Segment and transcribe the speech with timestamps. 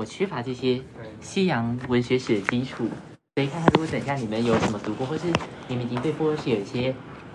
[0.00, 0.80] 我缺乏这些
[1.20, 2.88] 西洋文学史的基础，
[3.34, 5.24] 所以看看如果等一下你们有什么读过，或是
[5.68, 6.94] 你们已经对波尔士有一些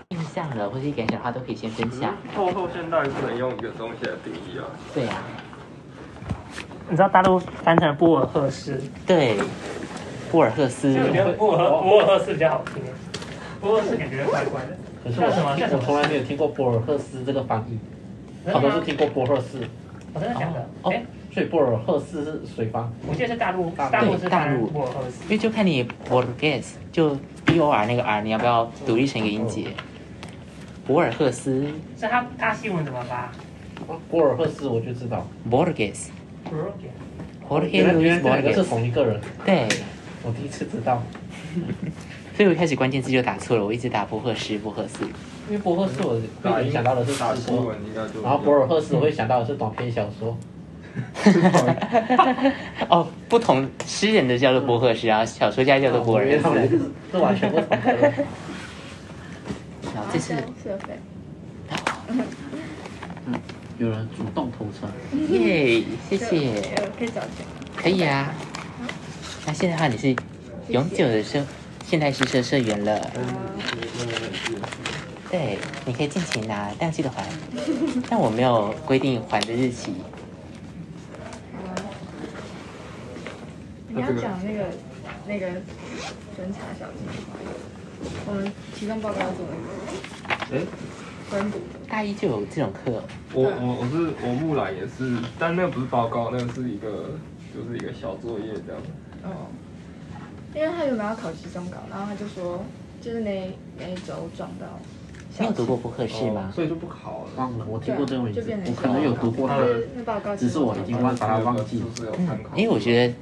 [0.10, 2.16] 印象了，或是感想的话，都可以先分享。
[2.36, 4.66] 后后现代不能用一个东西来定义啊。
[4.96, 5.22] 对啊，
[6.90, 9.38] 你知道大陆翻成波尔赫斯，对，
[10.32, 12.82] 波尔赫斯我觉得波尔赫波尔赫斯比较好听，
[13.62, 14.76] 波尔赫斯感觉怪怪的。
[15.04, 17.78] 可是叫什么我我从来没有听过波尔赫斯这个翻译，
[18.52, 19.60] 我都是听过波赫斯，
[20.16, 20.68] 我真的假的？
[20.82, 21.06] 哦哎，
[21.36, 22.90] 所以波尔赫斯是谁翻？
[23.06, 25.22] 我记得是大陆，大陆是大陆波尔赫斯。
[25.26, 29.68] 因为就看你 Borges 就 B O R 那个 R，你要不要独立成一个音节？
[30.88, 31.68] 博尔赫斯
[32.00, 33.30] 是他他新闻怎么发
[34.10, 36.08] 博尔赫斯我就知道，Borges。
[36.50, 37.68] ？Borges。
[37.70, 39.68] 原 Jorge 来原来两个是同一个人，对，
[40.24, 41.04] 我第一次知道。
[42.34, 45.04] 所以我一开始关键字就打错了，我一直打博赫斯、博赫斯。
[45.50, 48.22] 因为博赫斯我会联想到的是打新诗歌，闻应该就。
[48.22, 50.38] 然后博尔赫斯我会想到的是短篇小说。
[52.90, 56.68] 哦，不同诗人的叫做博赫斯，然后小说家叫做博尔原来赫斯。
[56.68, 56.78] 是
[57.12, 57.78] 是完全不同的。
[59.94, 61.00] 然后这是社费，
[63.78, 64.90] 有人主动投诚，
[65.30, 66.26] 耶，谢谢，
[66.78, 67.46] 呃可以找钱。
[67.76, 68.34] 可以啊。
[69.46, 70.16] 那现在的话，你是
[70.70, 71.46] 永久的社
[71.86, 73.12] 现代诗社社员了，
[75.30, 77.26] 对，你可以尽情拿，但记得还。
[78.10, 79.94] 但我没有规定还的日期。
[83.96, 84.66] 你要讲那个
[85.26, 87.40] 那个侦查小计划，
[88.28, 90.66] 我们期中报告要做那个哎，
[91.30, 93.02] 分组，大一就有这种课，
[93.34, 97.12] 我我我是我木兰也是，但那个不是报告，那个是一个
[97.56, 98.82] 就是一个小作业这样。
[99.24, 99.48] 哦，
[100.54, 102.66] 因为他原本要考期中考，然后他就说，
[103.00, 103.50] 就是那
[103.80, 104.68] 那一周撞到
[105.32, 106.54] 校庆，你有读过博客系吗哦？
[106.54, 107.30] 所以就不考了。
[107.38, 111.86] 忘了，我听过这个名字就变，成我可能有读过他的，那报告只是我已经忘把它忘记了。
[111.96, 112.58] 就是有参考。
[112.58, 113.14] 因为我觉得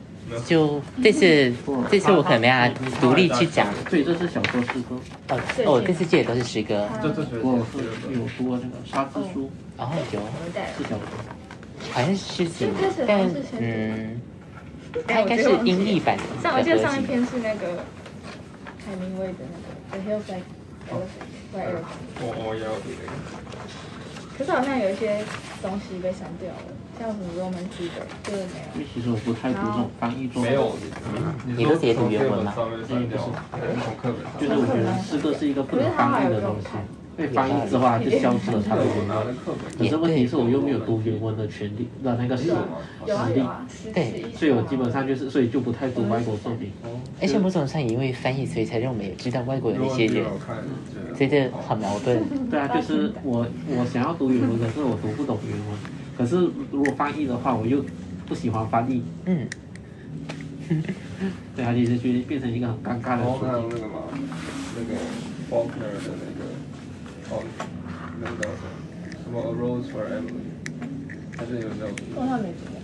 [0.46, 1.54] 就这次
[1.92, 4.96] 这次我可能没办法独立去讲所以这是小说诗歌。
[5.30, 7.78] 哦哦，这次借的都是诗歌这这学我是
[8.12, 11.00] 有有读过那个沙之书，哦有我们带是小说。
[11.92, 14.22] 好像是诗集先开始，但是嗯，
[15.08, 17.06] 它应该是音译版的上我记得上一。
[17.06, 17.84] 篇是那个
[18.86, 20.47] 海明威的那个 The Hills Like
[20.90, 23.14] Elephant by Elephant，我我也有读那个。
[24.38, 25.24] 可是好像有一些
[25.62, 28.44] 东西被删掉了，像什么 Roman Fever 就是
[28.76, 28.88] 没有。
[28.94, 30.76] 其实我不太读这种翻译作品，没有，
[31.58, 34.40] 你都直接读原文吗上面删掉，从课本上。
[34.40, 36.68] 就是我觉得诗歌是一个不能翻译的东西，
[37.18, 39.28] 被翻译之后它就消失了它的原拿文。
[39.28, 39.78] 的课本。
[39.78, 43.44] 可是问题是我又没有读原文的权利的那个实实力
[43.94, 46.72] 对所以我基本上就是，所以就不太读外国作品。
[47.20, 50.58] 而且某种上也因为翻译，所以才让我们有知道外国有那些人，看，
[51.18, 52.22] 所以这好矛盾。
[52.50, 55.68] 对啊，就是我我想要读原文，可是我读不懂原文。
[56.18, 56.38] 可是
[56.72, 57.84] 如果翻译的话，我又
[58.28, 59.47] 不喜欢翻译，嗯，
[61.56, 63.79] 对啊，其实就变成一个很尴尬的然后还有处境。
[63.79, 64.01] 那个嘛，
[64.75, 64.94] 那个
[65.50, 67.44] Faulkner 的那个，哦，
[68.22, 68.66] 那个叫什么？
[69.23, 72.03] 什么 A Rose for Emily，还是有没有读？
[72.16, 72.79] 我好像没读过。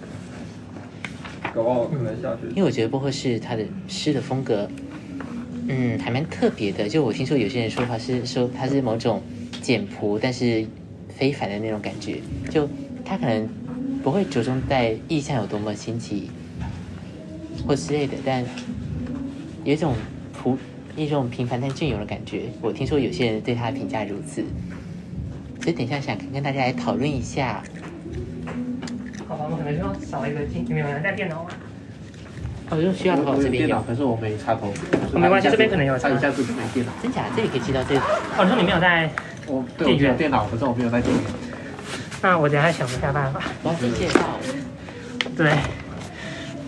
[1.53, 2.47] 搞不好可能下去。
[2.49, 4.69] 因为我觉得波赫是他的诗的风格，
[5.67, 6.87] 嗯，还蛮特别的。
[6.87, 9.21] 就我听说有些人说法是说他是某种
[9.61, 10.65] 简朴但是
[11.09, 12.19] 非凡的那种感觉，
[12.49, 12.69] 就
[13.09, 13.49] 他可能
[14.03, 16.29] 不会着重在意象有多么新奇
[17.65, 18.45] 或之类的，但
[19.63, 19.95] 有一种
[20.31, 20.55] 普
[20.95, 22.43] 一种平凡但隽永的感觉。
[22.61, 24.43] 我听说有些人对他的评价如此，
[25.59, 27.63] 所以等一下想跟大家来讨论一下。
[29.27, 31.49] 好吧，我们可能需要少一个镜，你们有人带电脑吗？
[32.69, 34.71] 哦，就需要的话我我这边有可是我没插头。
[35.15, 36.91] 没关系这边可能有插他一下子就没电脑。
[37.01, 37.25] 真假？
[37.35, 38.01] 这里可以知道这个
[38.37, 39.09] 哦，你说你没有带，
[39.47, 41.48] 我对我有电脑，可是我没有带电源。
[42.21, 43.41] 那我等下想一下办法。
[43.63, 44.19] 我要先介绍。
[45.37, 45.53] 对，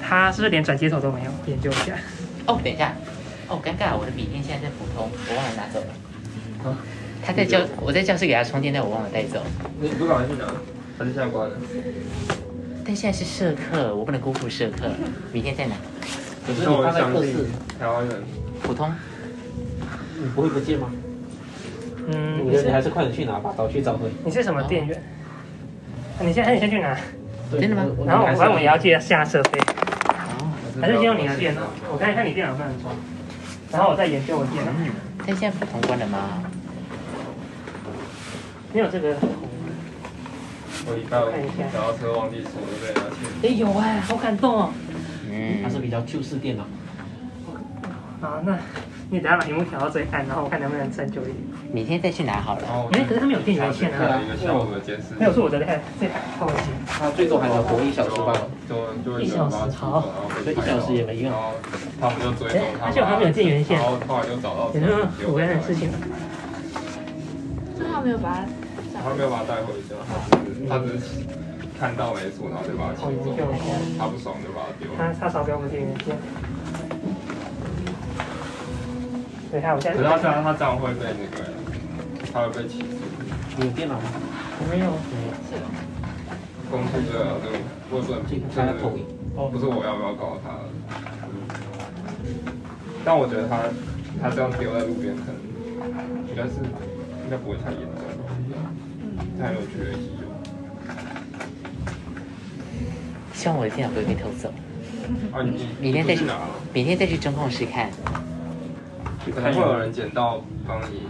[0.01, 1.31] 他是不是连转接头都没有？
[1.45, 1.95] 研究一下。
[2.47, 2.94] 哦，等一下，
[3.47, 6.78] 哦，尴尬，我的笔电现在在普通，我忘了拿走了。
[7.23, 9.41] 他在教，我在教室给他充电，但我忘了带走。
[9.79, 10.45] 你不赶快去拿？
[10.97, 11.56] 还是现在关了？
[12.85, 14.89] 但现在是社课，我不能辜负社课。
[15.31, 15.75] 明天再拿？
[16.48, 17.45] 可是你放在相信课室，
[17.80, 18.24] 台湾人。
[18.63, 18.92] 普通。
[20.18, 20.92] 你不会不借吗？
[22.07, 24.09] 嗯，我觉得你还是快点去拿吧，早去早回。
[24.24, 25.03] 你是什么电源？
[26.19, 26.96] 你先，你先去拿，
[27.50, 31.62] 对真的吗我然后反正我也要借下设备，哦，还是先用你的电脑，
[31.92, 32.96] 我看一看你电脑能不能装，
[33.72, 34.72] 然后我再研究我电脑。
[35.25, 36.44] 但现在不通关了吗？
[38.74, 39.16] 没有这个？
[40.88, 41.31] 我礼拜五
[41.72, 43.48] 脚踏车忘记锁了，被拿去。
[43.48, 44.74] 哎有哎，好感动哦。
[45.30, 46.66] 嗯它，是比较旧式电脑。
[48.19, 48.58] 好，那
[49.13, 51.36] 你等下把屏幕调到最暗，然后我看能不能撑久一点。
[51.69, 52.62] 明天再去拿好了。
[52.63, 58.31] 然后哎，可是他们有电源线啊，一个下午的监视，没有是我的太这台靠近，他最多还能活一小时吧？
[58.69, 60.00] 就就一小时好
[60.42, 61.30] 所以一小时也没用
[62.00, 65.92] 他们就追踪他，而且我还没有电源线然后后来就找到有那么苦干的事情。
[67.92, 68.48] 他没有把它
[69.04, 70.00] 他没有把他带回家，
[70.69, 71.28] 他只是
[71.78, 73.60] 看到没错，然后就把它骑走，然后
[74.00, 74.96] 他不爽就把它丢了。
[74.98, 76.16] 他他少给我们电源线。
[79.51, 79.89] 可是他这
[80.30, 81.44] 样他这样会被那个，
[82.31, 82.86] 他会被起诉，
[83.57, 84.03] 你有电脑吗？
[84.59, 84.95] 我没有，
[86.71, 87.57] 公诉罪啊，这个
[87.92, 89.03] 我也不能这个评，他在投影。
[89.51, 90.56] 不是我要不要告他，
[93.03, 93.63] 但我觉得他
[94.21, 95.36] 他这样丢在路边，可能
[96.30, 96.63] 应该是
[97.25, 98.03] 应该不会太严重，
[99.38, 100.24] 太有趣的急救。
[103.33, 104.53] 希望我的电脑不会被偷走。
[105.33, 106.39] 啊，你明天再去去哪？
[106.71, 107.89] 明天再去中控室看。
[109.29, 111.01] 可能会有人捡到帮你。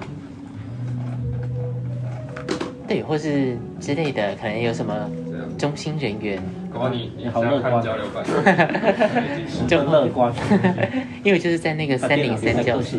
[2.87, 5.09] 对，或是之类的，可能有什么，
[5.57, 6.43] 中心人员，
[6.73, 7.81] 搞你好乐观。
[7.81, 8.25] 交流版，
[9.65, 10.33] 就很乐观。
[11.23, 12.97] 因为就是在那个三零三教室，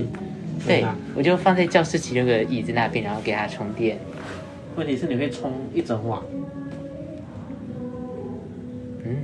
[0.67, 0.83] 对，
[1.15, 3.99] 我就放在教室其中一个椅子那边，然后给它充电。
[4.77, 6.19] 问题是你会充一整晚，
[9.05, 9.15] 嗯，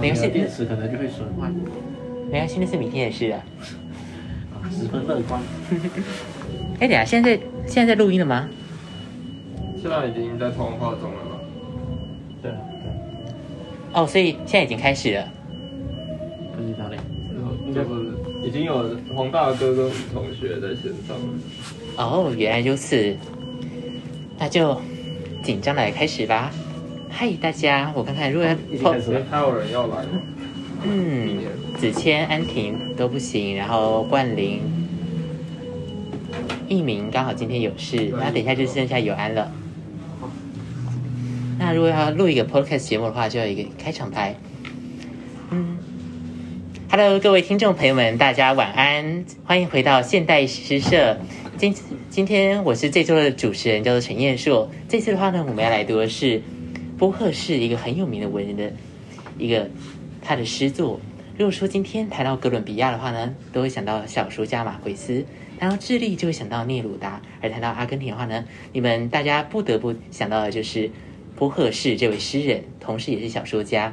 [0.00, 0.28] 没关系。
[0.28, 1.50] 电池可能就会损坏。
[2.32, 3.36] 没关系，那是明天的事了。
[3.36, 3.44] 啊，
[4.70, 5.40] 十分乐观。
[6.80, 8.48] 哎，等一下，现在在现在在录音了吗？
[9.80, 11.40] 现在已经在通话中了吧？
[12.42, 12.56] 对啊，
[13.94, 15.28] 哦，所以现在已经开始了。
[16.56, 16.96] 对，不知道嘞。
[17.66, 18.10] 应该不是，
[18.42, 21.32] 已经有黄大哥跟同学在线上了。
[21.96, 23.16] 哦，原来如此，
[24.38, 24.80] 那就
[25.42, 26.50] 紧张的来开始吧。
[27.08, 30.20] 嗨，大家，我看看，如果要已经开始还有人要来吗？
[30.82, 31.38] 嗯，
[31.78, 34.60] 子谦、安婷都不行，然后冠霖、
[36.68, 39.52] 一鸣刚好今天有事，那等一下就剩下有安了。
[41.58, 44.34] 那如果要录一个 podcast 节目的话，就要一个开场白。
[45.50, 45.76] 嗯
[46.90, 51.18] ，Hello，各位听众朋友们，大家晚安，欢迎回到现代诗社。
[51.58, 51.74] 今
[52.08, 54.70] 今天我是这周的主持人，叫做陈彦硕。
[54.88, 56.40] 这次的话呢，我们要来读的是
[56.96, 58.72] 波赫士一个很有名的文人的
[59.36, 59.68] 一个
[60.30, 61.00] 他的诗作。
[61.36, 65.24] 如果说今天谈到哥伦比亚的话呢，都会想到小说家马奎斯；
[65.58, 70.88] 谈到智利就会想到聂鲁达；而谈到阿根廷的话呢，你们大家不得不想到的就是
[71.34, 73.92] 波赫士这位诗人，同时也是小说家。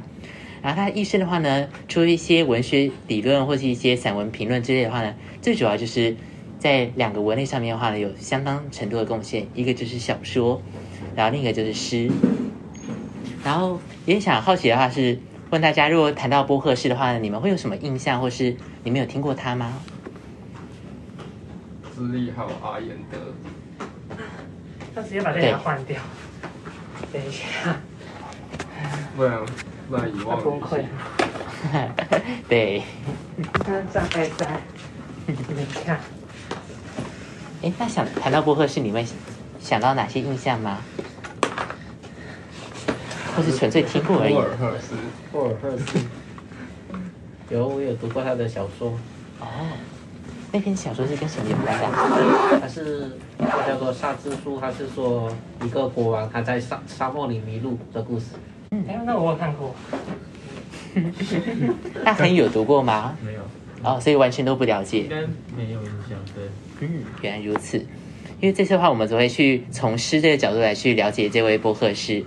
[0.62, 6.16] 然后他一生的话呢，除了一些文学理论或是一些散文评论之类的话呢，最主要就是
[6.60, 9.48] 在两个文类上面的话呢，有相当程度的贡献。
[9.56, 10.62] 一个就是小说，
[11.16, 12.12] 然后另一个就是诗。
[13.44, 15.18] 然后也想好奇的话是
[15.50, 19.74] 问大家，如果谈到波赫士的话呢，你们会有什么印象，或是你们有听过他吗？
[21.96, 23.18] 资历还有阿言德，
[24.94, 26.00] 他直接把这台换掉。
[27.14, 27.46] 等一下，
[29.16, 29.40] 不然
[29.90, 30.84] 不然遗他忘崩溃。
[32.50, 32.84] 对，
[33.64, 34.62] 他站在在，
[35.26, 35.36] 你
[35.86, 36.00] 看，
[37.64, 39.08] 哎，那想谈到波赫士，你们
[39.60, 40.80] 想到哪些印象吗？
[43.38, 44.42] 或是纯粹听过而已波？
[44.42, 44.95] 尔赫斯，
[45.31, 46.00] 霍尔赫斯。
[47.51, 48.89] 有，我有读过他的小说，
[49.39, 49.45] 哦，
[50.51, 52.60] 那篇小说是跟什么有关的啊？
[52.60, 55.31] 他是他叫做《沙之书》，他是说
[55.63, 58.25] 一个国王他在沙沙漠里迷路的故事。
[58.72, 59.75] 哎，那我有看过，
[62.04, 63.16] 那很有读过吗？
[63.23, 63.42] 没有，
[63.83, 65.09] 哦，所以完全都不了解应。
[65.09, 65.21] 该
[65.56, 66.18] 没有印象。
[66.33, 66.44] 对，
[66.80, 67.78] 嗯，原来如此。
[68.40, 72.26] 因为这次的话，我们只会去从诗这个角度来去了解这位波赫士。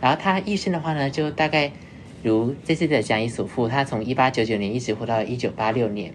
[0.00, 1.72] 然后他一生的话呢，就大概
[2.22, 6.14] 如这次的讲义所附，他从一八九九年一直活到一九八六年。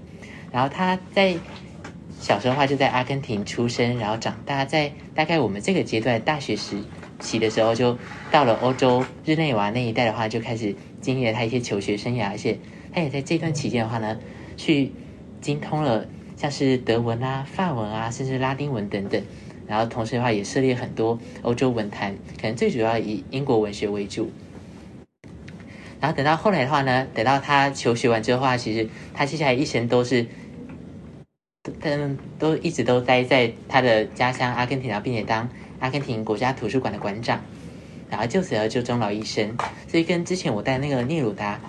[0.51, 1.35] 然后他在
[2.19, 6.77] 小时候的话就在阿根廷出生，然后长大，在大概我们这个阶段大学时
[7.19, 7.97] 期的时候，就
[8.31, 12.57] 到了欧洲日内瓦那一带的话，就开始经历了他一些求学生涯，而且
[12.93, 14.17] 他也在这段期间的话呢，
[14.55, 14.91] 去
[15.41, 16.05] 精通了
[16.37, 19.21] 像是德文啊、法文啊，甚至拉丁文等等。
[19.67, 24.31] 然后同时的话，也涉猎很多欧洲文坛，可能最主要以英国文学为主。
[25.99, 30.27] 然后等到后来的话呢，等到他求学完之后的话，其实他接下来一生都是，
[31.81, 37.41] 他们，都一直都待在他的家乡阿根廷，然后并且当阿根廷国家图书馆的馆长，
[38.09, 39.57] 然后就此而就终老一生。
[39.87, 41.59] 所以跟之前我带那个聂鲁达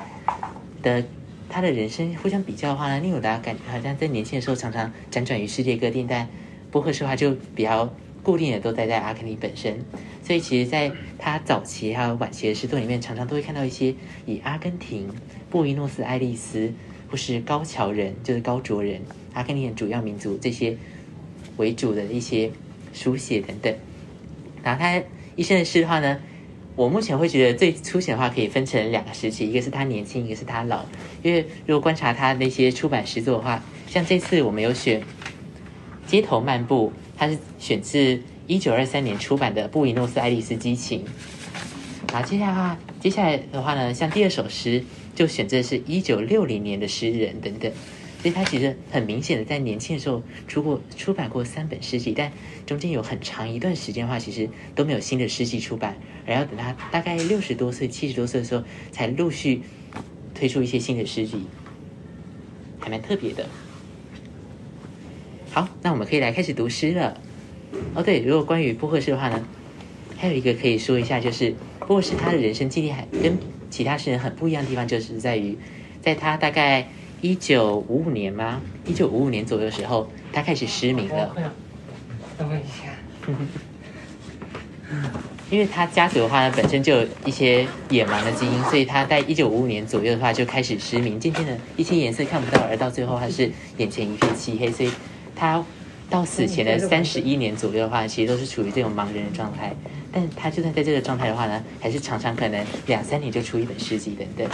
[0.82, 1.02] 的
[1.48, 6.28] 他的人生互相比较的话呢，聂鲁达感觉好像在年轻的时候常常辗转于世界各地，但
[6.76, 7.90] 波赫士的话就比较
[8.22, 9.78] 固定的都待在阿根廷本身。
[10.22, 13.94] 所以其实，在他早期还有晚期的诗作里面，常常都会看到一些
[14.26, 15.08] 以阿根廷、
[15.48, 16.70] 布宜诺斯艾利斯
[17.10, 19.00] 或是高桥人，就是高卓人，
[19.32, 20.76] 阿根廷的主要民族这些
[21.56, 22.50] 为主的一些
[22.92, 23.74] 书写等等。
[24.62, 25.02] 然后他
[25.34, 26.20] 一生的诗的话呢，
[26.74, 30.84] 我目前会觉得最粗浅的话可以分成两个时期，一个是他年轻，一个是他老。
[31.22, 35.00] 因为如果观察他那些出版诗作的话，像这次我们有选
[36.06, 41.04] 《街头漫步》，它是选自一九二三年出版的《布宜诺斯艾利斯激情》。
[42.12, 44.84] 然后接下来，接下来的话呢，像第二首诗
[45.14, 47.70] 就选择是一九六零年的诗人等等。
[48.22, 52.32] 所以他其实很明显的在年轻的时候出过出版过三本诗集，但
[52.64, 55.96] 中间有很长一段时间的话，其实都没有新的诗集出版，
[56.26, 59.62] 而要等他大概六十多岁、七十多岁的时候，才陆续
[60.34, 61.44] 推出一些新的诗集，
[62.80, 63.46] 还蛮特别的。
[65.56, 67.18] 好，那我们可以来开始读诗了。
[67.94, 69.42] 哦，对，如果关于波赫士的话呢，
[70.18, 71.54] 还有一个可以说一下，就是
[71.86, 73.38] 波赫士他的人生经历还跟
[73.70, 75.56] 其他诗人很不一样的地方，就是在于，
[76.02, 76.86] 在他大概
[77.22, 78.60] 一九五五年吗？
[78.84, 81.34] 一九五五年左右的时候，他开始失明了。
[82.36, 82.92] 等我一下。
[85.48, 94.90] 因为他家族的话呢，本身就有一些野蛮的基因，所以他在一九五五年左右的话就开始失明，渐渐的一些颜色看不到，而到最后他是眼前一片漆黑，所以
[95.36, 95.62] 他
[96.10, 99.72] 到死前的三十一年左右的话，其实都是处于这种盲人的状态。
[100.10, 104.48] 但他就算在这个状态的话呢，还是常常可能两三年就出一本诗集等等。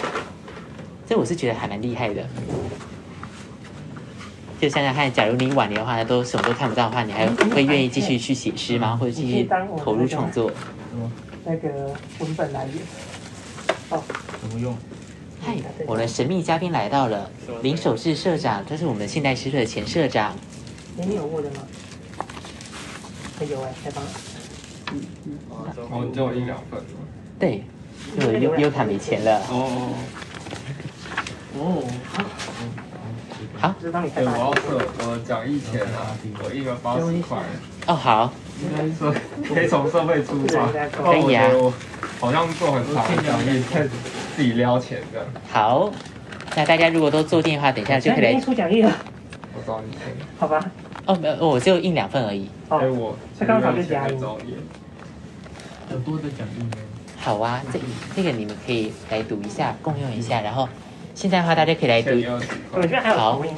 [1.07, 2.27] 这我是觉得还蛮厉害的。
[4.61, 8.97] 就想想看，假如你晚年的话都什么都看不到的话，你还会愿意继续去写诗吗？
[8.97, 10.51] 或者继续投入创作？
[11.45, 12.75] 那个文本来源。
[13.91, 14.03] 哦，
[14.41, 14.77] 怎么用？
[15.41, 17.29] 嗨，我的神秘嘉宾来到了，
[17.63, 20.35] 林守志社长，他是我们现代诗社的前社长。
[20.99, 21.57] 哎，你有握的吗？
[23.51, 24.11] 有哎，太棒了。
[25.91, 26.81] 哦，就一两份。
[27.41, 27.65] 对，
[28.17, 29.41] 因为优优卡没钱了。
[29.51, 29.91] 哦。
[31.59, 31.83] 哦哦，
[33.59, 33.75] 好。
[33.81, 34.61] 就是帮你对，我要设
[35.01, 37.39] 我讲义钱啊，我印了八十块。
[37.89, 38.33] 哦，好。
[38.61, 39.21] 应该是
[39.53, 40.69] 可以从设备出发。
[41.03, 41.51] 可以啊。
[42.21, 43.91] 好像做很长讲义，开始
[44.37, 45.27] 自己撩钱这样。
[45.51, 45.91] 好，
[46.55, 48.41] 那大家如果都坐定的话，等一下就可以来。
[48.41, 48.93] 出讲义了。
[49.57, 50.01] 我找你签。
[50.39, 50.65] 好吧。
[51.07, 52.49] 哦，没有，我只有印两份而已。
[52.69, 54.13] 哎，我这刚好就加一。
[55.91, 56.71] 有多的奖励吗？
[57.19, 57.79] 好啊，这
[58.17, 60.41] 这个你们可以来读一下，共用一下。
[60.41, 60.69] 然后
[61.15, 62.11] 现在的话，大家可以来读。
[62.73, 63.53] 我觉得还有投影。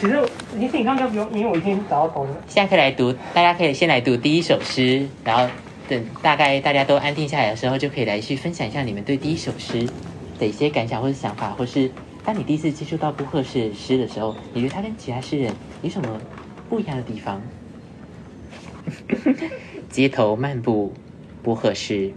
[0.00, 0.18] 其实
[0.58, 2.36] 其实你刚刚不用，因为我已经找到投影了。
[2.48, 5.46] 现在可以来读，大家可以先来读第一首诗，然后
[5.88, 9.86] 等大概大家都安定下来的时候，就可以来去分享一下你们对第一首诗
[10.38, 11.90] 的一些感想或者想法，或是
[12.24, 16.08] 当你第一次接触到布赫士诗的时候，你觉得他跟其他诗人有什么？
[16.70, 17.42] 不一样的地方。
[19.90, 20.94] 街头漫步，
[21.42, 22.12] 不合适。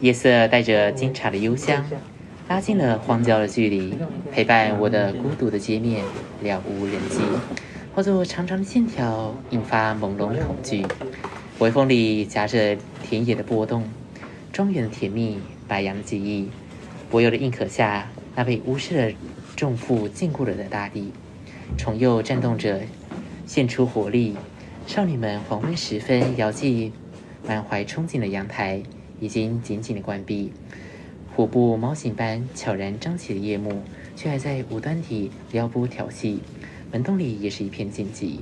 [0.00, 1.86] 夜色带着金茶的幽香，
[2.48, 3.94] 拉近了荒郊的距离，
[4.32, 6.04] 陪伴我的孤独的街面，
[6.42, 7.20] 了无人迹。
[7.94, 10.84] 化作长长的线条，引发朦胧的恐惧。
[11.60, 13.88] 微风里夹着田野的波动，
[14.52, 16.50] 庄园的甜蜜，白杨的记忆。
[17.08, 19.14] 柏油的硬壳下，那被无视的
[19.54, 21.12] 重负禁锢了的大地，
[21.78, 22.80] 重又颤动着。
[23.46, 24.34] 现出活力，
[24.88, 26.92] 少女们黄昏时分遥寄
[27.46, 28.82] 满怀憧憬的阳台
[29.20, 30.52] 已经紧紧的关闭，
[31.32, 33.82] 虎步猫行般悄然张起的夜幕，
[34.16, 36.40] 却还在无端地撩拨调戏。
[36.90, 38.40] 门洞里也是一片静寂，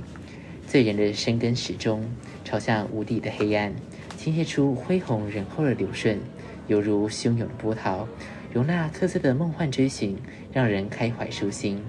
[0.67, 2.03] 醉人的深根始终
[2.43, 3.73] 朝向无底的黑暗，
[4.17, 6.19] 倾泻出恢宏仁厚的流顺，
[6.67, 8.07] 犹如汹涌的波涛，
[8.51, 10.17] 容纳特色的梦幻追寻，
[10.51, 11.79] 让人开怀舒心。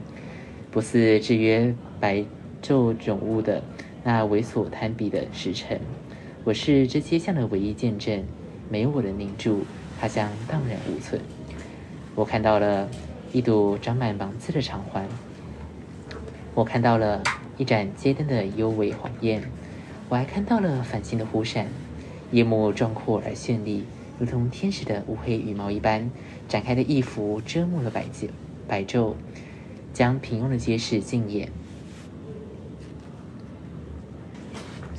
[0.70, 2.22] 不似制约白。
[2.62, 3.62] 就迥物的
[4.02, 5.80] 那猥琐贪鄙的时辰，
[6.44, 8.24] 我是这街巷的唯一见证。
[8.68, 9.64] 没有我的凝住，
[10.00, 11.20] 它将荡然无存。
[12.16, 12.88] 我看到了
[13.32, 15.06] 一堵长满芒刺的长环，
[16.52, 17.22] 我看到了
[17.56, 19.42] 一盏街灯的幽微晃焰，
[20.08, 21.68] 我还看到了繁星的忽闪。
[22.32, 23.84] 夜幕壮阔而绚丽，
[24.18, 26.10] 如同天使的乌黑羽毛一般，
[26.48, 28.30] 展开的翼服遮没了白昼，
[28.66, 29.14] 白昼
[29.94, 31.48] 将平庸的街市尽掩。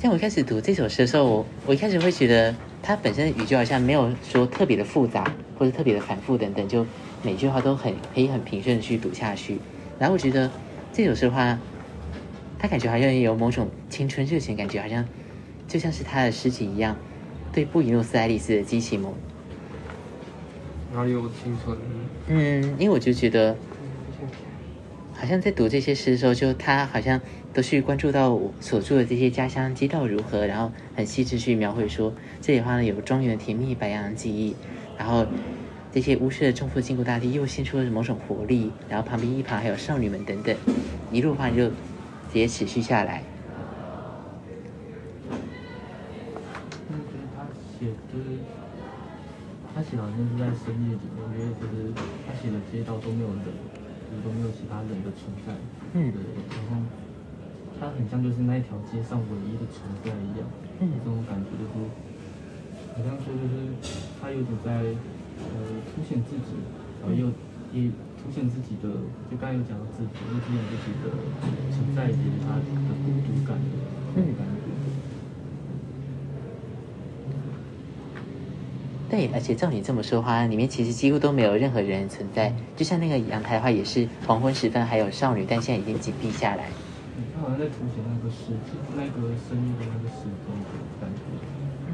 [0.00, 6.86] 像我一开始读这首诗的时候，我我一开始会觉得它本身的语句好像没有说特别的复杂，或者特别的反复等等，就
[7.20, 9.58] 每句话都很可以很平顺的去读下去。
[9.98, 10.48] 然后我觉得
[10.92, 11.58] 这首诗的话，
[12.60, 15.04] 它感觉好像有某种青春热情，感觉好像
[15.66, 16.96] 就像是他的诗情一样，
[17.52, 19.12] 对布宜诺斯艾利斯的激情梦。
[20.94, 21.76] 哪里有青春？
[22.28, 23.56] 嗯，因为我就觉得，
[25.12, 27.20] 好像在读这些诗的时候，就他好像。
[27.58, 34.54] 都去关注到我所住的这些家乡街道如何，然后很细致去描绘说这里的话呢有庄园的甜蜜、白杨记忆，
[34.96, 35.26] 然后
[35.90, 40.56] 这些屋舍的重复经过大地又现出了某种活力，然后旁边一旁还有少女们等等，
[41.10, 43.24] 一路的话就直接持续下来。
[47.34, 47.42] 他
[47.80, 48.38] 写就是
[49.74, 51.92] 他写好像是在深夜里面，因为就是
[52.24, 55.52] 他写的街道都没有人，就是都没有其他人的存在。
[55.94, 56.20] 嗯，对。
[56.54, 56.76] 然后
[57.80, 60.46] 他很像就是那一条街上唯一的存在一样。
[60.80, 61.74] 嗯这种感觉就是，
[62.94, 63.54] 好像说就是
[64.20, 64.70] 他有点在
[65.42, 65.54] 呃
[65.94, 66.54] 凸显自己，
[67.00, 67.26] 然后又
[67.72, 68.88] 也凸显自己的，
[69.30, 71.10] 就刚才有讲到自己，又凸显自己的
[71.70, 72.62] 存在以及他的
[73.04, 73.64] 孤独感的
[74.14, 74.66] 那种感觉。
[79.10, 82.54] 对，而且照你这么说的话，里面其实几乎都没有任何人存在。
[82.76, 86.68] 就像那个阳台的话，也是黄昏时分还有少女，但现在已经紧闭下来。
[87.48, 91.22] 好像在凸显那个世界，那个深夜的那个时钟的感觉。
[91.86, 91.90] 嗯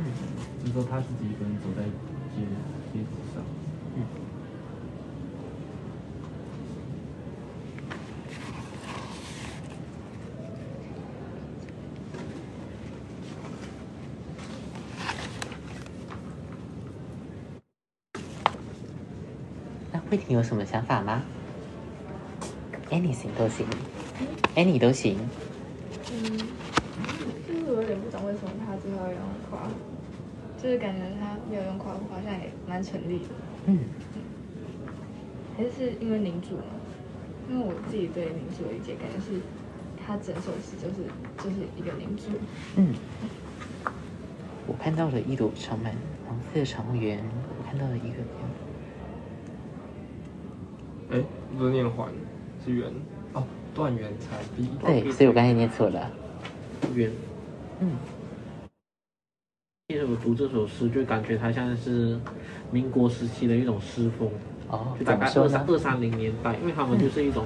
[0.60, 1.84] 就是说他自己一个人走在
[2.34, 2.42] 街
[2.92, 3.40] 街头上。
[3.94, 4.02] 嗯。
[19.92, 21.22] 那慧婷有什么想法吗
[22.90, 23.68] ？Anything 都行
[24.54, 25.18] ，Any 都行。
[26.12, 26.38] 嗯，
[27.46, 29.68] 就是我有点不懂为什么他最后要用夸，
[30.62, 33.34] 就是感觉他没有用夸父好像也蛮成立的，
[33.66, 33.80] 嗯，
[35.56, 36.64] 还是是因为凝住嘛？
[37.50, 39.40] 因为我自己对凝住的理解感觉是，
[39.96, 41.04] 他整首诗就是
[41.38, 42.30] 就是一个凝住，
[42.76, 42.94] 嗯，
[44.66, 45.92] 我看到了一朵长满
[46.26, 47.22] 黄色的长园，
[47.58, 48.16] 我看到了一个
[51.10, 51.22] 哎，
[51.56, 52.10] 不是念环，
[52.64, 52.88] 是圆。
[52.88, 53.13] 哦，
[53.74, 54.68] 断垣残壁。
[54.84, 56.10] 对，所以我刚才念错了。
[56.94, 57.10] 圆。
[57.80, 57.90] 嗯，
[59.88, 62.18] 其实我读这首诗，就感觉它像是
[62.70, 64.30] 民国时期的一种诗风，
[64.68, 65.26] 哦，就大概？
[65.26, 67.44] 二三二三零年代，因为他们就是一种，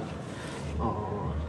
[0.77, 0.95] 呃，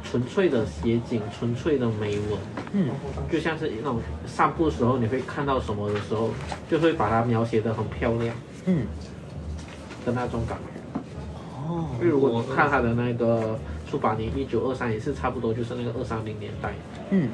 [0.03, 2.39] 纯粹的写景，纯粹的美文，
[2.73, 2.89] 嗯
[3.31, 6.31] 就像是一种散步的时候你会看到什么的时候，
[6.71, 8.35] 就会把它描写的很漂亮
[8.65, 8.87] 嗯，
[10.07, 10.81] 的那种感觉。
[11.69, 13.57] 哦因为如果看他的那个
[13.91, 16.73] 出版年一九二三，也是差不多就是那个二三零年代。
[17.11, 17.29] 嗯，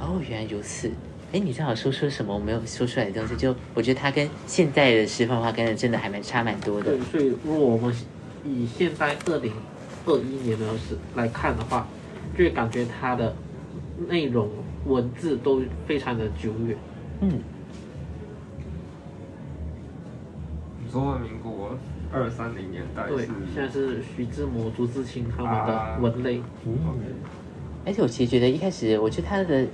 [0.00, 0.90] 哦，原来如此。
[1.32, 3.36] 哎，你正好说出什么我没有说出来的东西？
[3.36, 7.94] 就我觉得它跟现在的西方画跟真的还蛮差蛮多的对。，所以如果我们
[8.44, 9.52] 以现在二零
[10.06, 11.86] 二一年的时来看的话，
[12.36, 13.34] 就会感觉它的
[14.08, 14.48] 内容
[14.86, 16.76] 文字都非常的久远。
[17.20, 17.40] 嗯，
[20.94, 21.76] 你说的民国
[22.12, 26.40] 二三零年代对是，现在是徐志摩、朱自清他们的文类。
[26.64, 26.72] 嗯
[27.84, 29.66] 而且我其实觉得一开始，我觉得他的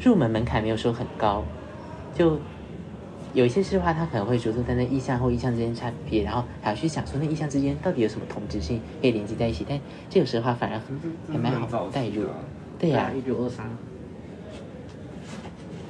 [0.00, 1.44] 入门门槛没有说很高，
[2.14, 2.38] 就
[3.34, 9.66] 有一些诗的话，他可能会着重在那意象或意象之间差别，然后还要去想说那意象之间到底有什么同质性可以连接在一起。
[9.68, 9.78] 但
[10.08, 10.98] 这个诗的话，反而很
[11.30, 12.24] 还蛮好带入。
[12.78, 13.68] 对呀、一九二三。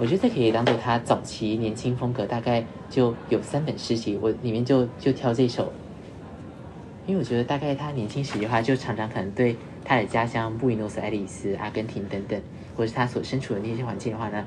[0.01, 5.71] 我觉得这可以当做他早期年轻风格，大概就有三本诗集，我里面就就挑这首，
[7.07, 12.41] 因为我觉得大概他年轻时的话，就常常可能对他的家乡布宜诺斯艾利斯、阿根廷等等，
[12.75, 14.47] 或者是他所身处的那些环境的话呢，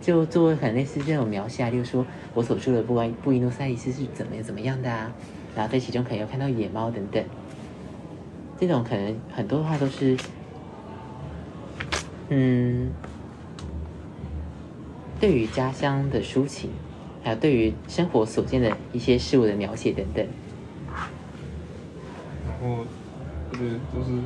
[0.00, 5.12] 就做很类似这种描写啊，例如说我所住的布埃布宜诺斯艾利斯是怎么怎么样的啊，
[5.56, 7.24] 然后在其中可能有看到野猫等等，
[8.56, 10.16] 这种可能很多的话都是，
[12.28, 12.92] 嗯。
[15.18, 16.70] 对于家乡的抒情，
[17.20, 20.26] 还有对于生活所见的一些事物的描写等等。
[22.44, 22.84] 然后
[23.50, 24.22] 就是就是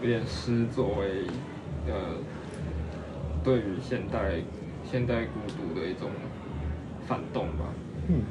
[0.00, 1.26] 有点诗作为
[1.86, 2.18] 呃
[3.42, 4.42] 对于现代
[4.82, 6.10] 现代孤独的一种
[7.06, 7.74] 反动吧，
[8.08, 8.24] 嗯，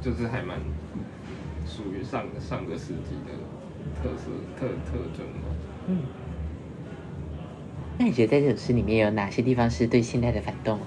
[0.00, 0.60] 就是还蛮
[1.64, 3.32] 属于上上个世纪的
[4.02, 5.48] 特色特特征吧。
[5.86, 6.21] 嗯。
[7.98, 10.86] 那你觉得在这首诗里面有哪些地方是对现代的反动啊？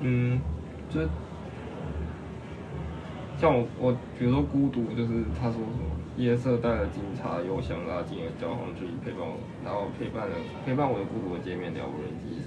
[0.00, 0.40] 嗯，
[0.88, 1.08] 就是
[3.36, 12.40] 像我我比如说孤独，就是他说什么夜色带了警察邮箱拉近了交响曲陪伴我，然后陪伴了陪伴我的孤独的界面了无人机，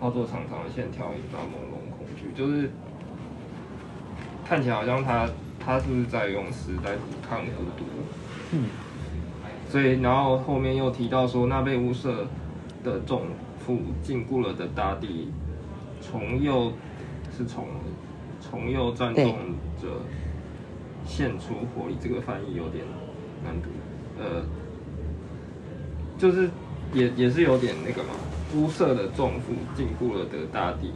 [0.00, 2.70] 化作长长的线条引发朦胧恐惧，就是
[4.46, 5.28] 看起来好像他
[5.60, 7.84] 他是不是在用时代抵抗孤独？
[8.52, 8.64] 嗯
[9.72, 12.26] 所以，然后后面又提到说，那被物色
[12.84, 13.22] 的重
[13.58, 15.32] 负禁锢了的大地，
[16.02, 16.70] 重又
[17.34, 17.64] 是重
[18.38, 19.24] 重又战动
[19.80, 19.88] 着
[21.06, 21.96] 现出活力。
[21.98, 22.84] 这个翻译有点
[23.42, 23.70] 难读，
[24.20, 24.44] 呃，
[26.18, 26.50] 就是
[26.92, 28.10] 也也是有点那个嘛，
[28.50, 30.92] 肤色的重负禁锢了的大地，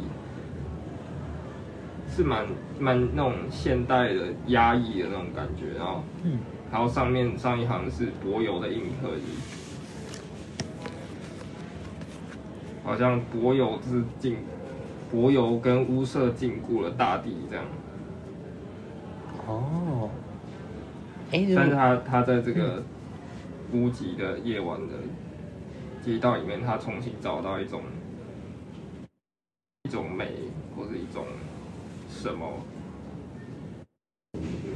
[2.14, 2.44] 是蛮
[2.78, 6.02] 蛮那种现代的压抑的那种感觉，然后。
[6.24, 6.38] 嗯
[6.70, 9.22] 然后上面上一行是柏油的印刻仪，
[12.84, 14.36] 好像柏油是禁，
[15.10, 17.64] 柏油跟屋舍禁锢了大地这样。
[19.46, 20.10] 哦，
[21.30, 22.82] 哎，但是他他在这个
[23.70, 24.94] 孤寂的夜晚的
[26.04, 27.82] 街道里面，他重新找到一种
[29.84, 30.32] 一种美，
[30.76, 31.24] 或者一种
[32.10, 32.58] 什么，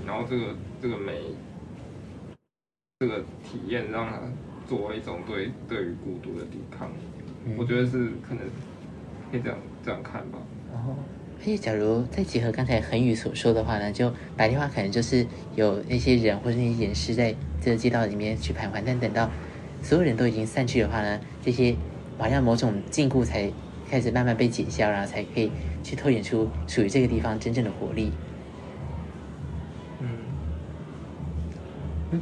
[0.07, 1.20] 然后这个这个美，
[3.00, 4.20] 这个体验让他
[4.68, 6.92] 作为一种对对于孤独的抵抗，
[7.46, 7.54] 嗯。
[7.56, 8.44] 我觉得是可能
[9.32, 10.38] 可以这样这样看吧。
[10.74, 10.94] 哦，
[11.38, 19.30] 而且假如再结合刚才恒宇所说的话呢，就白天的话可能就是有那些人或者那些岩尸在这个街道里面去徘徊，但等到
[19.80, 21.74] 所有人都已经散去的话呢，这些
[22.18, 23.50] 好像某种禁锢才
[23.88, 25.50] 开始慢慢被解消，然后才可以
[25.82, 28.12] 去透显出属于这个地方真正的活力。
[30.00, 30.08] 嗯，
[32.10, 32.18] 那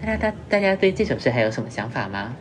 [0.00, 2.34] 大家大家对这首诗还有什么想法吗？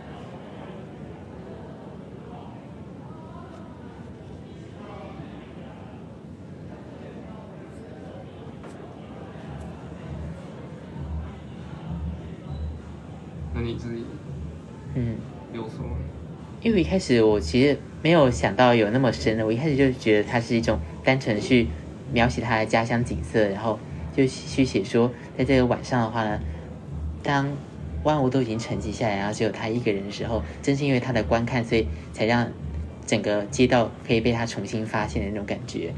[13.54, 14.06] 那你自己
[14.96, 15.18] 嗯。
[15.52, 15.98] 有什么？
[16.62, 21.70] 因为一开始我其实没有想到有那么深的，我一开始就觉得它是一种单纯去
[22.12, 23.80] 描写他的家乡景色，然后
[24.12, 26.40] 就去写说，在这个晚上的话呢，
[27.28, 27.46] 当
[28.04, 32.48] 万物都已经沉寂下来，然后只有他一个人的时候，正是因为他的观看，所以才让
[33.06, 35.92] 整个街道可以被他重新发现的那种感觉。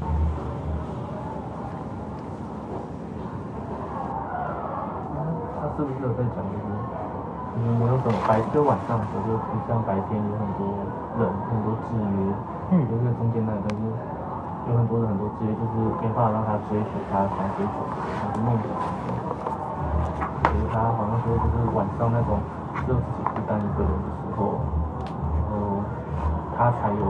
[5.60, 6.66] 他是不是有在讲就是，
[7.54, 10.66] 你们有什么白就晚上的时候，就不像白天有很多
[11.16, 12.34] 人很多制约，
[12.72, 13.78] 嗯就是中间那个但是
[14.66, 18.74] 有很多人很多制约，就是没办法让他追随他想追求的他的梦想。
[20.42, 22.40] 所以他好像说就是晚上那种
[22.86, 24.60] 只有自己孤单一个人的时候，
[25.34, 25.84] 然后
[26.56, 27.04] 他才有，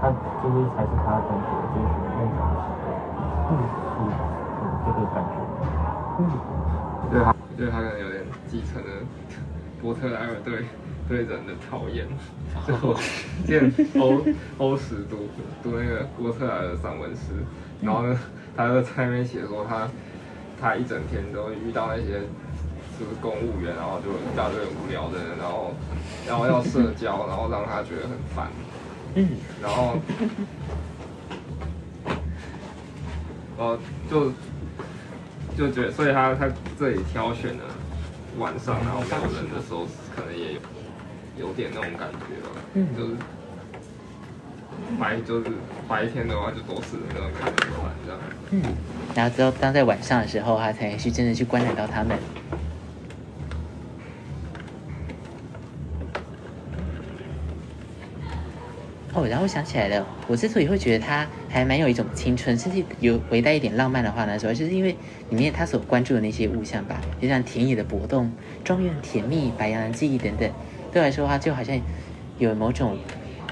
[0.00, 0.08] 他
[0.42, 3.52] 就是才是他真正追寻梦想的时候，嗯，
[3.98, 5.34] 是这个感觉。
[6.18, 6.22] 嗯，
[7.10, 8.88] 对他，对他可能有点继承了
[9.80, 10.66] 波特莱尔对
[11.08, 12.06] 对人的讨厌。
[12.66, 14.20] 就我之前欧
[14.58, 15.28] 欧史读
[15.62, 17.32] 读那个波特莱尔散文诗，
[17.80, 18.18] 然后呢，
[18.56, 19.88] 他就在那边写说他
[20.60, 22.20] 他一整天都遇到那些
[23.00, 25.72] 就是公务员，然后就一大堆无聊的人，然后
[26.28, 28.48] 然后要社交，然后让他觉得很烦，
[29.14, 29.26] 嗯，
[29.62, 29.96] 然后
[33.56, 33.78] 呃
[34.10, 34.30] 就
[35.56, 36.46] 就觉得，所以他他
[36.78, 37.64] 这里挑选了
[38.38, 40.60] 晚上，然后没有人的时候，可能也有
[41.38, 42.86] 有点那种感觉吧，嗯。
[42.94, 43.14] 就是
[44.98, 45.46] 白就是
[45.88, 48.62] 白天的话就都是那种看着玩这样，嗯，
[49.14, 52.18] 然后之后当在晚上的时候，他才去真的去观察到他们。
[59.26, 64.94] 然后我想起来了，我之所以会觉得它还蛮有一种青春，甚至有微带一点浪漫的话呢，主要就是因为
[65.28, 68.32] 里面他所关注的那些物象吧，就像田野的搏动、
[68.64, 70.50] 庄园甜蜜、白杨的记忆等等，
[70.92, 71.80] 对我来说的话，就好像
[72.38, 72.98] 有某种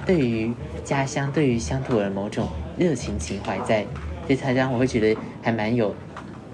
[0.07, 0.53] 对于
[0.85, 3.83] 家乡、对于乡土的某种热情情怀在，
[4.27, 5.95] 所以才让我会觉得还蛮有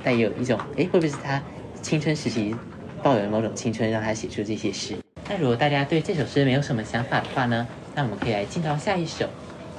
[0.02, 1.42] 带有一种，诶，会不会是他
[1.82, 2.54] 青春时期
[3.02, 4.96] 抱有的某种青春，让他写出这些诗？
[5.28, 9.28] 那如果大家对这首诗没有什么想法的话呢，那我们可以来进到下一首。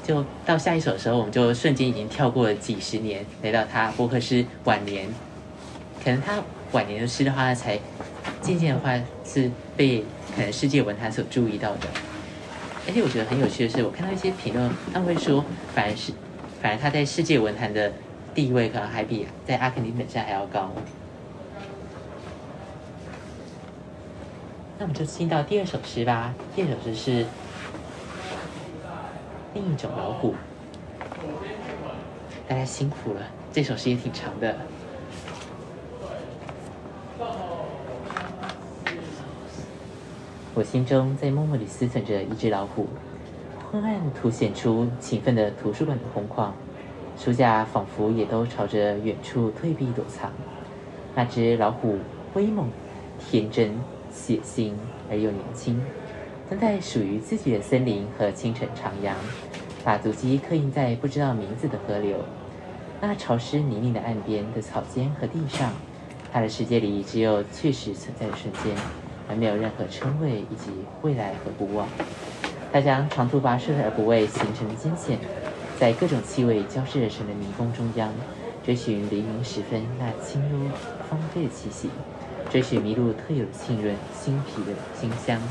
[0.04, 5.08] 就到下一首的时候，我们就瞬间已经跳过了几十年，来到他伯克诗晚年。
[6.04, 6.36] 可能他
[6.74, 7.80] 晚年的诗的话，才
[8.40, 11.88] 渐渐的话是被可能世界文坛所注意到的。
[12.88, 16.14] 而且我觉得很有趣的是，我看到一些评论，他们会说，反而是
[16.62, 17.92] 反而他在世界文坛的
[18.36, 20.72] 地位可能还比在阿肯尼本山还要高。
[24.78, 26.36] 那我们就进到第二首诗吧。
[26.56, 27.26] 第二首诗是
[29.56, 30.36] 另一种老虎。
[32.46, 33.22] 大家辛苦了，
[33.54, 34.54] 这首诗也挺长的。
[40.54, 42.88] 我心中在默默地思忖着一只老虎，
[43.72, 46.52] 昏暗凸显出勤奋的图书馆的空旷，
[47.18, 50.34] 书架仿佛也都朝着远处退避躲藏。
[51.16, 51.98] 那只老虎
[52.34, 52.70] 威猛、
[53.18, 53.74] 天真、
[54.12, 54.74] 血腥
[55.10, 55.82] 而又年轻，
[56.48, 59.14] 正在属于自己的森林和清晨徜徉，
[59.84, 62.18] 把足迹刻印在不知道名字的河流。
[63.02, 65.72] 那潮湿泥泞的岸边的草间和地上，
[66.32, 68.76] 他的世界里只有确实存在的瞬间，
[69.28, 70.70] 而没有任何称谓以及
[71.02, 71.88] 未来和不忘。
[72.72, 75.18] 他将长途跋涉而不畏行程的艰险，
[75.80, 78.14] 在各种气味交织而成的迷宫中央，
[78.64, 80.70] 追寻黎明时分那轻幽
[81.10, 81.90] 芳菲的气息，
[82.52, 85.42] 追寻麋鹿特有的沁润新皮的馨香。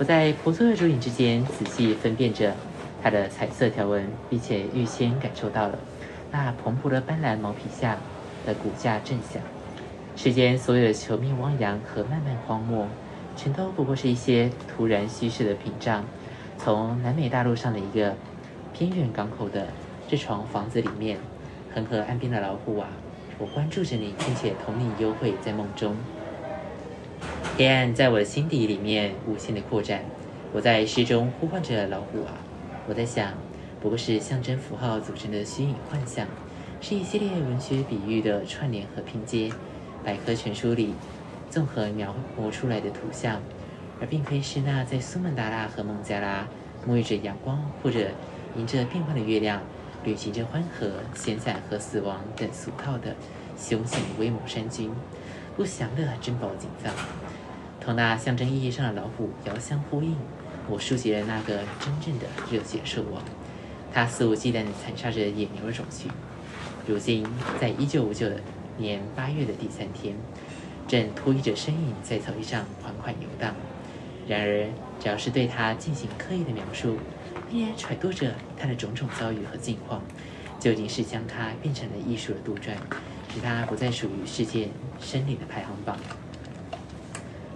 [0.00, 2.54] 我在婆娑的竹影之间仔细分辨着
[3.02, 5.78] 它的彩色条纹，并且预先感受到了
[6.30, 7.98] 那蓬勃的斑斓毛皮下
[8.46, 9.42] 的骨架震响。
[10.16, 12.86] 世间所有的球面汪洋和漫漫荒漠，
[13.36, 16.02] 全都不过是一些突然稀释的屏障。
[16.56, 18.14] 从南美大陆上的一个
[18.72, 19.66] 偏远港口的
[20.08, 21.18] 这幢房子里面，
[21.74, 22.88] 恒河岸边的老虎啊，
[23.36, 25.94] 我关注着你，并且同你幽会在梦中。
[27.56, 30.02] 黑暗在我的心底里面无限的扩展，
[30.52, 32.32] 我在诗中呼唤着老虎啊，
[32.88, 33.34] 我在想，
[33.80, 36.26] 不过是象征符号组成的虚拟幻象，
[36.80, 39.50] 是一系列文学比喻的串联和拼接。
[40.02, 40.94] 百科全书里
[41.50, 43.42] 综合描摹出来的图像，
[44.00, 46.48] 而并非是那在苏门答腊和孟加拉
[46.88, 48.08] 沐浴着阳光或者
[48.56, 49.60] 迎着变幻的月亮
[50.02, 53.14] 旅行着欢和、闲散和死亡等俗套的
[53.58, 54.90] 雄险威猛山军，
[55.60, 56.90] 不祥的珍宝锦藏，
[57.78, 60.16] 同那象征意义上的老虎遥相呼应。
[60.66, 63.22] 我书写了那个真正的热血兽王，
[63.92, 66.10] 他肆无忌惮地残杀着野牛的种群。
[66.86, 67.26] 如今，
[67.60, 68.26] 在一九五九
[68.78, 70.16] 年八月的第三天，
[70.88, 73.54] 正拖曳着身影在草地上缓缓游荡。
[74.26, 74.66] 然而，
[74.98, 76.96] 只要是对他进行刻意的描述，
[77.50, 80.00] 并且揣度着他的种种遭遇和境况，
[80.58, 82.70] 究竟是将他变成了艺术的杜撰，
[83.32, 84.68] 使他不再属于世界
[85.00, 85.96] 生理的排行榜。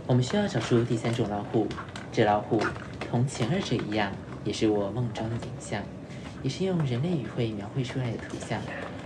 [0.07, 1.67] 我们需要找出第三种老虎，
[2.13, 2.63] 这老虎
[3.11, 4.13] 同前二者一样，
[4.45, 5.83] 也是我梦中的景象，
[6.43, 8.61] 也是用人类语汇描绘出来的图像。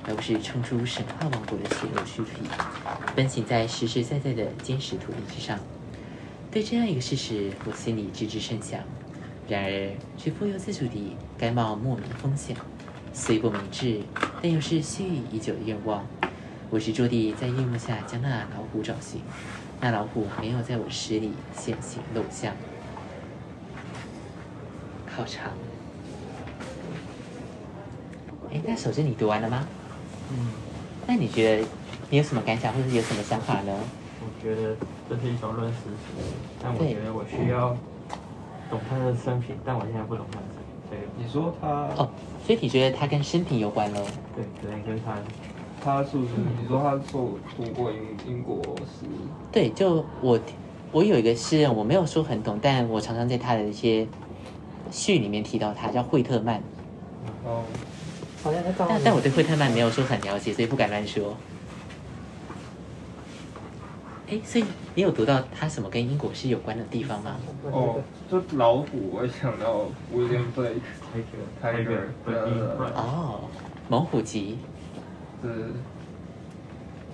[0.07, 2.41] 而不是冲出神话王国的血肉躯体，
[3.15, 5.59] 奔行在实实在在的坚实土地之上。
[6.51, 8.81] 对这样一个事实，我心里知之甚详，
[9.47, 12.57] 然而却不由自主地该冒莫名风险，
[13.13, 14.01] 虽不明智，
[14.41, 16.07] 但又是蓄意已久的愿望。
[16.71, 19.21] 我执着地在夜幕下将那老虎找寻，
[19.81, 22.55] 那老虎没有在我诗里现形露相。
[25.07, 25.51] 好长。
[28.53, 29.67] 哎，那首诗你读完了吗？
[30.31, 30.53] 嗯，
[31.07, 31.67] 那你觉得
[32.11, 33.73] 你有什么感想，或者有什么想法呢？
[34.21, 34.77] 我觉得
[35.09, 36.23] 这是一首论事实，
[36.63, 37.77] 但我觉得我需要
[38.69, 42.11] 懂他的生平，但我现在不懂他的生平，所以你说他哦，
[42.47, 44.07] 所以你觉得他跟生平有关喽？
[44.37, 45.15] 对，可能跟他
[45.83, 46.31] 他是不是？
[46.61, 49.07] 你说他受读过英英国史？
[49.51, 50.38] 对，就我
[50.93, 54.07] 我有一个诗人，我没有说很懂，但我常常在他的一些
[54.91, 56.62] 序里面提到他，叫惠特曼。
[57.45, 57.62] 哦，
[58.43, 61.37] 好像在照但但我对惠特曼没有说很了解，所以不敢乱说。
[64.31, 64.64] 哎，所以
[64.95, 67.37] 你有读到他什么跟英国是有关的地方吗？
[67.71, 67.97] 哦，
[68.31, 70.83] 就老虎，我想到 William Blake
[71.14, 73.49] Tiger Tiger，But in Pride 哦，
[73.88, 74.59] 猛虎集。
[75.42, 75.72] 嗯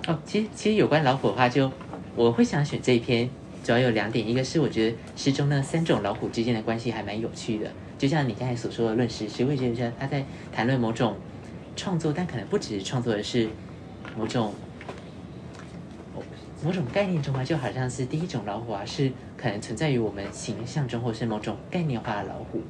[0.06, 1.70] 哦，其实其实有关老虎的话就，
[2.14, 3.28] 我会想选这一篇，
[3.62, 11.16] 主要有两点，一个是我觉得诗中那三种老虎之间的关系还蛮有趣的，就像你刚才所说的论诗诗，我也觉得他在谈论某种
[11.74, 13.48] 创作，但可能不只是创作的是
[14.16, 14.52] 某种
[16.62, 22.62] 某种概念中啊，就好像是第一种老虎啊，是可能存在于我们形象中，或是某种概念化的老虎。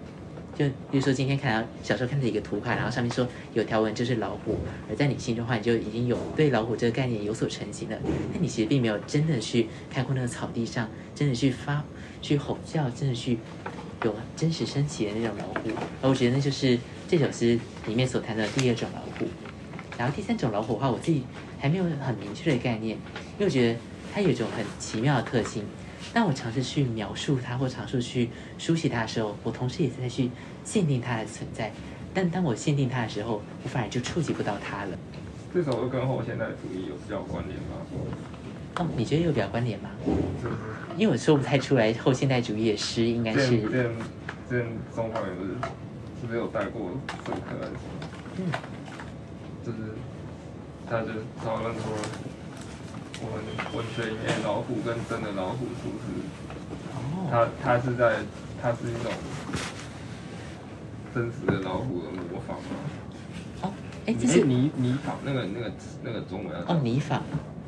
[0.54, 4.56] 就比如说今天看到小时候看到一个图卡，然后上面说有条纹就是老虎，
[4.88, 7.98] 而在你心中话，你就已经有对老虎这个概念有所成型了。
[8.32, 11.84] 但你其实并没有真的去看过那个草地上，真的去发、
[12.22, 13.38] 去吼叫，真的去
[14.04, 15.70] 有真实升起的那种老虎。
[16.00, 19.26] 而我觉得那就是这首诗里面所谈的第二种老虎。
[19.98, 21.24] 然后第三种老虎的话，我自己
[21.58, 22.96] 还没有很明确的概念，
[23.38, 23.78] 因为我觉得
[24.12, 25.64] 它有一种很奇妙的特性。
[26.14, 30.31] 当我尝试去描述它或尝试去书写它的时候，我同时也在去
[30.62, 31.72] 限定它的存在。
[32.14, 34.96] 但当我限定它的时候，我反而就触及不到它了。
[35.53, 37.74] 这首跟后现代主义有比较关联吗？
[38.77, 39.90] 哦，你觉得有比较关联吗？
[40.96, 43.61] 因为我说不太出来后现代主义的诗应该是，前
[44.48, 45.50] 之前中华也不是
[46.20, 46.92] 是不是有带过
[47.24, 47.66] 这个课还？
[48.38, 48.46] 嗯，
[49.64, 49.79] 就是
[50.88, 51.09] 他就
[51.44, 51.83] 讨论说，
[53.22, 53.37] 我们
[53.77, 56.07] 文学里面老虎跟真的老虎是不是？
[56.94, 58.16] 哦，它它是在
[58.61, 59.12] 它是一种
[61.14, 62.77] 真实的老虎的模仿吗？
[63.62, 63.72] 哦，
[64.07, 65.72] 哎，这哎，是泥泥仿那个那个
[66.03, 67.22] 那个中文要哦泥仿，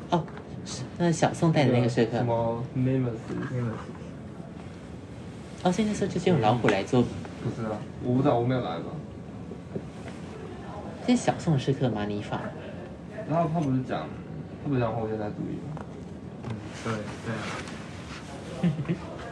[0.09, 0.23] 哦，
[0.65, 3.71] 是那小宋带的那个社课什，么 Nemesis？
[5.63, 8.85] 哦，所以那时候就是用老虎来做，不是啊，我不知道，我没有来嘛。
[11.05, 12.05] 这是小宋的社课吗？
[12.05, 12.39] 泥仿？
[13.29, 14.07] 然后他不是讲，他
[14.67, 15.81] 不是讲后现代主义吗？
[16.49, 16.93] 嗯，对
[17.25, 18.69] 对。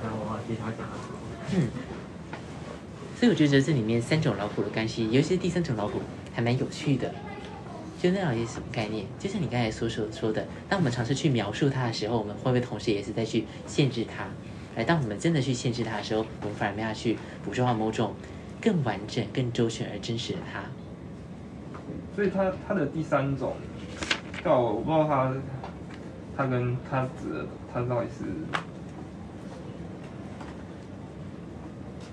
[0.02, 0.95] 然后我忘记他讲了。
[1.54, 1.69] 嗯，
[3.17, 6.00] 所以我觉得这里面三种老虎的关系，尤其是第三种老虎，
[6.34, 7.13] 还蛮有趣的。
[8.02, 9.06] 就那种是什么概念？
[9.17, 14.28] 就像你刚才所所说的，当我们尝试去描述它的时候，我们会不会同时也是在去限制它？
[14.78, 18.13] 而当我们真的去限制它的时候，我们反而没法去捕捉到某种
[18.62, 20.62] 更完整、更周全而真实的它。
[22.15, 23.56] 所以它它的第三种，
[24.45, 25.34] 但我我不知道他
[26.38, 28.25] 他跟他指的它到底是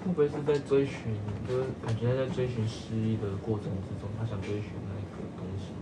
[0.02, 0.96] 会不会是在追寻，
[1.46, 5.74] 就是感觉他在追寻诗意的过程之中，他想追寻那个东西，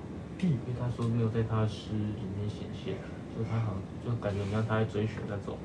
[0.44, 2.94] 因为他说没有在他的诗里面显现，
[3.32, 5.56] 就他好像就感觉好像他在追寻那种，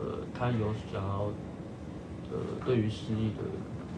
[0.00, 1.30] 呃，他有想要，
[2.32, 3.44] 呃，对于诗意的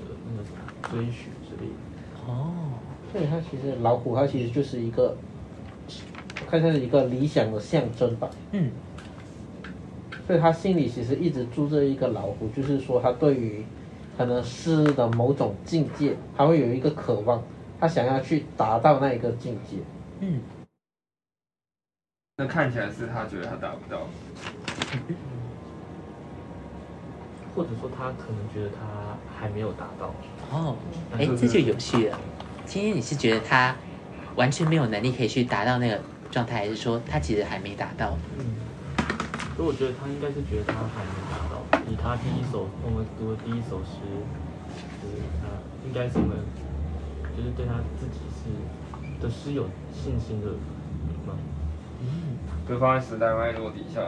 [0.01, 0.59] 呃那个什么
[0.91, 2.27] 追寻之类的。
[2.27, 2.53] 哦，
[3.13, 5.17] 所以他其实老虎，他其实就是一个，
[6.47, 8.29] 看像是一个理想的象征吧。
[8.53, 8.71] 嗯，
[10.27, 13.65] 所以他心里其实一直住着一个老虎，就是说他对于
[14.17, 17.43] 可能诗的某种境界，他会有一个渴望，
[17.81, 19.77] 他想要去达到那一个境界。
[20.21, 20.41] 嗯，
[22.37, 24.07] 那看起来是他觉得他达不到，
[27.55, 30.15] 或者说他可能觉得他还没有达到，
[30.51, 30.77] 哦，
[31.17, 32.19] 哎，这就有趣了。
[32.65, 33.75] 今天你是觉得他
[34.37, 38.17] 完全没有能力可以去达到那个状态，还是说他其实还没达到？
[38.39, 38.57] 嗯，
[39.57, 41.59] 所以我觉得他应该是觉得他还没达到。
[41.91, 44.01] 以他第一首我们读的第一首诗，
[45.03, 45.49] 就是他
[45.87, 46.37] 应该是我们
[47.37, 50.57] 就是对他自己是的诗有信心的人
[51.27, 51.35] 嘛。
[52.69, 54.01] 就放在时代脉络底下，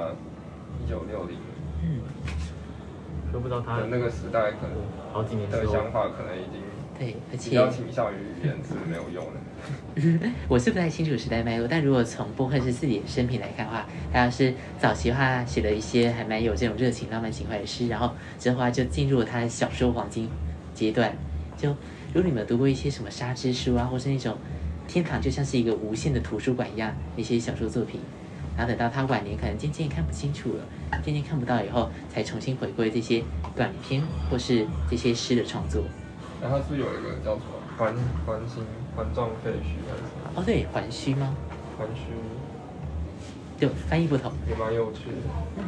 [0.78, 1.38] 一九六零
[1.83, 2.02] 嗯，
[3.33, 4.76] 都不知道他的那个时代可能
[5.12, 6.61] 好几年的想法可能已经
[7.01, 10.31] 对，而比且较倾向于语言是没有用的。
[10.47, 20.29] 我是不太清楚时代脉络，但如果从波克士自己的生平来看的话，他要是早期的话写了一些还蛮有这种热情、浪漫情怀的诗，然后之后他就进入了他的小说黄金
[20.75, 21.11] 阶段。
[21.57, 21.71] 就
[22.13, 24.37] 如果你们读过一些什么沙之书啊，或是那种
[24.87, 27.99] 天堂就像是一个无限的图书馆一样那些小说作品，
[28.59, 30.65] 然后等到他晚年可能渐渐看不清楚了，
[31.03, 33.23] 渐渐看不到以后，才重新回归这些
[33.57, 35.83] 短篇或是这些诗的创作。
[36.40, 37.94] 然后是有一个叫什么环
[38.26, 38.64] 环形
[38.96, 41.35] 环状废墟还是什么哦，对，环虚吗？
[41.79, 42.12] 环虚，
[43.59, 44.33] 就翻译不同。
[44.48, 45.16] 也蛮有趣的。
[45.59, 45.64] 嗯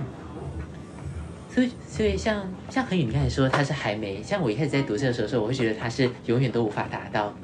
[1.54, 7.34] 所以，所以像像恒宇，你刚才说他是还没，像我一开始在读这个时候的时候，我会觉得他是永远都无法达到。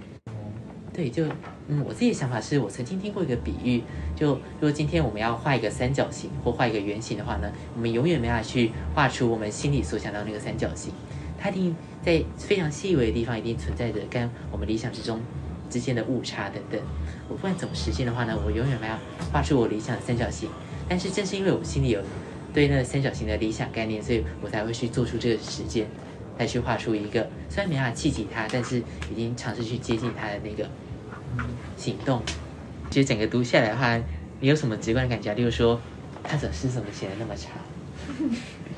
[0.94, 1.26] 对，就
[1.68, 3.82] 嗯，我自己的想法是我曾经听过一个比喻，
[4.16, 10.90] 就如果今天我们要画一个三角形或画一个圆形的话呢，我们永远没办法去画出我们心里所想到那个三角形，
[11.38, 15.20] 它一定在非常细微的地方一定存在着跟我们理想之中
[15.70, 16.80] 之间的误差等等。
[17.28, 18.94] 我不管怎么实现的话呢，我永远没有
[19.32, 20.50] 画出我理想的三角形。
[20.88, 22.00] 但是正是因为我心里有
[22.52, 25.86] 对那个三角形的理想概念，所以我才会去做出这个实践，
[26.38, 30.68] 来去画出一个虽然没办法企及它，但是已经尝试去接近它的那个
[31.76, 32.22] 行动。
[32.90, 34.00] 其实整个读下来的话，
[34.40, 35.34] 你有什么直观的感觉？
[35.34, 35.78] 例如说，
[36.24, 37.52] 他的诗怎么写的那么长？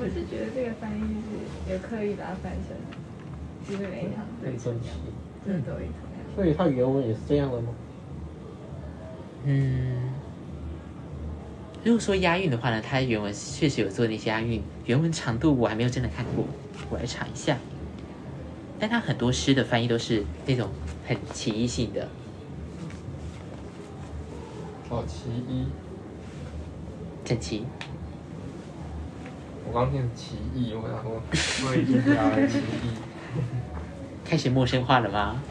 [0.03, 2.75] 我是觉得这个翻译是有刻意把它翻成，
[3.69, 4.97] 就是每一行对成这样，
[5.45, 6.01] 真的都一场。
[6.35, 7.67] 所以它原文也是这样的吗？
[9.45, 10.11] 嗯，
[11.83, 16.45] 如果说押韵的话呢，它原文确实有做那些押韵，原文长度我还没有真的看过，
[16.89, 17.55] 我来查一下。
[18.79, 20.67] 但它很多诗的翻译都是那种
[21.05, 22.09] 很奇异性的，
[24.89, 25.67] 哦，奇异，
[27.23, 27.67] 整齐。
[29.71, 31.23] 我刚念奇异，我想说
[31.65, 32.91] 会一加了奇异。
[34.25, 35.41] 开始陌生化了吗？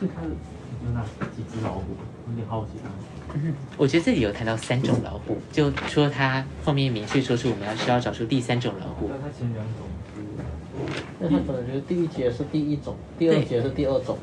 [0.00, 1.04] 是他有哪
[1.36, 1.84] 几只老虎？
[2.30, 2.88] 有点好奇他。
[3.76, 9.18] 我觉得这里有谈到三种老虎，就说他后面明确说出我们要需要找出第三种老虎那。
[9.18, 10.22] 他前两种是
[11.20, 14.16] 那他可能觉得第一节是第一种，第二节是第二种。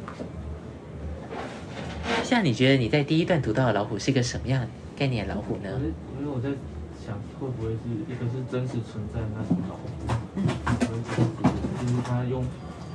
[2.24, 4.66] 像你觉得你在第一段读到的老虎是个什么样
[4.98, 5.80] 概念的老虎呢我？
[5.80, 5.94] 是
[6.24, 6.56] 因为我在
[7.04, 9.92] 想，会不会是一个是真实存在的那种老虎，
[10.40, 12.48] 有一种是就是他用，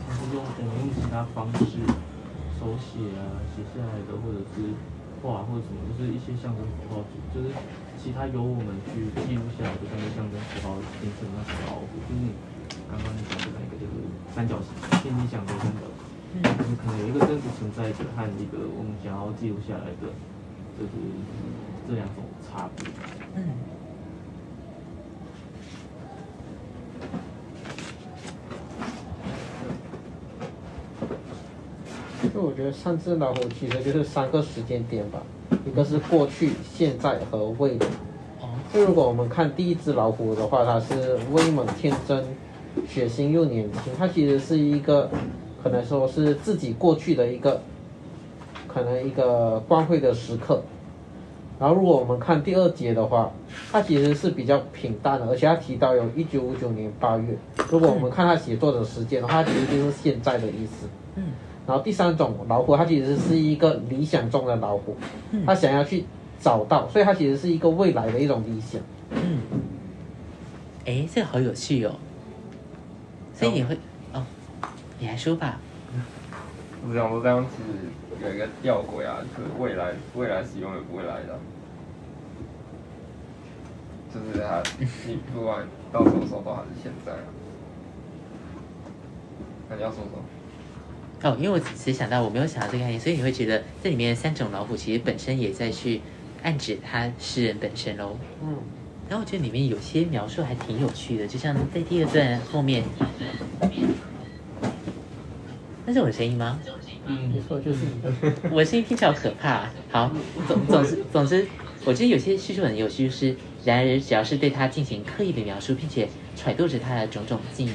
[0.09, 1.77] 他是用我们用其他方式
[2.57, 4.73] 手写啊写下来的，或者是
[5.21, 7.05] 画或者什么，就是一些象征符号，
[7.37, 7.53] 就是
[8.01, 12.33] 其他由我们去记录下来的那个象征符号形成那种老虎，就是你
[12.89, 14.73] 刚刚你讲的那个就是三角形，
[15.05, 16.01] 天你想的三角形。
[16.33, 20.09] 就是可能有一个真实存在的和一个我们想要记录下来的，
[20.81, 20.97] 就是
[21.85, 22.89] 这两种差别。
[23.39, 23.45] 嗯，
[32.35, 35.23] 就我觉得上次老虎其实就是三个时间点吧，
[35.65, 37.87] 一个是过去、现在和未来。
[38.41, 42.25] 哦，就如果我们看第一只老虎的话，它是威猛天真、
[42.89, 45.09] 血腥又年轻，它其实是一个
[45.63, 47.61] 可能说是自己过去的一个
[48.67, 50.61] 可能一个光辉的时刻。
[51.59, 53.31] 然后如果我们看第二节的话，
[53.73, 57.37] 它其实是比较平淡的，而且它提到有一九五九年八月。
[57.69, 60.87] 如果我们看它写作的时间的话，它其实就是现在的意思。
[61.17, 61.25] 嗯。
[61.67, 64.97] 然后第三种老虎，它其实是一个理想中的老虎，
[65.45, 66.05] 它想要去
[66.41, 68.81] 找到，所以它其实是一个未来的一种理想。
[69.11, 69.41] 嗯。
[70.87, 71.95] 哎，这个好有趣哦。
[73.35, 73.77] 所以你会
[74.13, 74.25] 哦，
[74.99, 75.61] 你来说吧。
[76.87, 77.69] 我想说这样其实
[78.23, 81.39] 有一个吊诡啊，就是未来未来是永远不会来的，
[84.13, 84.63] 就是它
[85.07, 87.19] 你不管到什么时候都还是现在啊。
[89.69, 90.19] 那你要说什么？
[91.23, 96.01] 哦，因为我只是想到我没有想到这个概念，所以你会觉得这里面三种老虎其实本身也在去
[96.43, 98.17] 暗指他诗人本身喽。
[98.43, 98.57] 嗯。
[99.09, 102.85] 然后我觉得里面有些描述还挺有趣的，就像在第二段后面，
[105.89, 106.61] 那是我的声音吗？
[107.07, 108.13] 嗯，没错，就是你的。
[108.51, 109.65] 我的声音听起来好可怕。
[109.91, 110.13] 好，
[110.47, 111.47] 总总之总之，
[111.87, 113.35] 我觉得有些叙述很有趣，就是
[113.65, 117.73] 然而只要是对他进行刻意的描述，并且揣度着他的种种境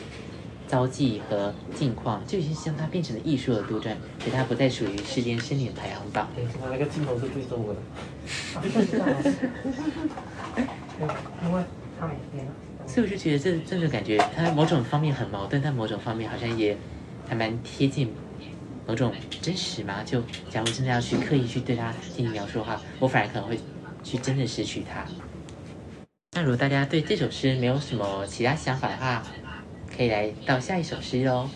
[0.68, 6.30] 遭际和境况，就已经将他变成了艺术的杜撰，使他不再属于世间生年排行榜。
[6.36, 7.80] 对，那个镜头是对着我的。
[11.43, 11.64] 因为
[11.99, 12.47] 他每天
[12.86, 16.78] 所以我就觉得这这种感觉，它某种方面很矛盾，但某种方面好像也
[17.34, 18.13] 还蛮贴近
[18.88, 19.11] 某种
[19.41, 20.03] 真实嘛。
[20.03, 23.59] 就假如真的要去刻意去对它进行描述的话，我反而可能会
[24.03, 25.03] 去真的失去它。
[26.36, 29.23] 那如果大家对这首诗没有什么其他想法的话，
[29.95, 31.49] 可以来到下一首诗哦。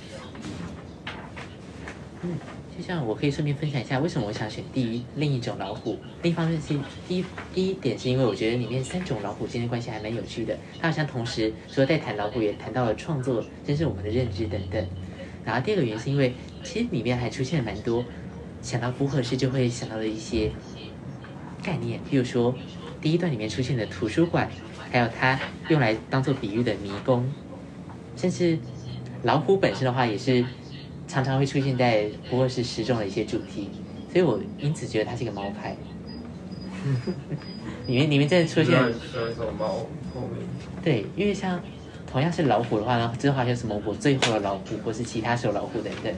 [2.23, 2.35] 嗯。
[2.77, 5.97] 就像我可以顺便分享一下，为什么我想选第一另一种老虎。
[6.21, 14.87] 另一方面是第一第一点是因为我觉得里面三种老虎之间的关系还蛮有趣的，它好像同时说在谈老虎，也谈到了创作，真是我们的认知等等。
[15.47, 18.03] 然后第二个原因是因为其实里面还出现了蛮多
[18.61, 20.51] 想到不合适就会想到的一些
[21.63, 22.53] 概念，譬如说
[23.01, 24.49] 第一段里面出现的图书馆，
[24.91, 25.39] 还有它
[25.69, 27.25] 用来当做比喻的迷宫，
[28.15, 28.59] 甚至
[29.23, 30.45] 老虎本身的话也是。
[31.09, 33.69] 常常会出现在不过是诗中的一些主题，
[34.11, 35.73] 所以我因此觉得它是一个猫派。
[37.87, 38.77] 里面里面真的出现
[39.57, 39.87] 猫
[40.83, 41.57] 对，因为像
[42.09, 46.13] 同样是老虎的话呢，之后还有什么我最后的老虎，或是其他首老虎等等。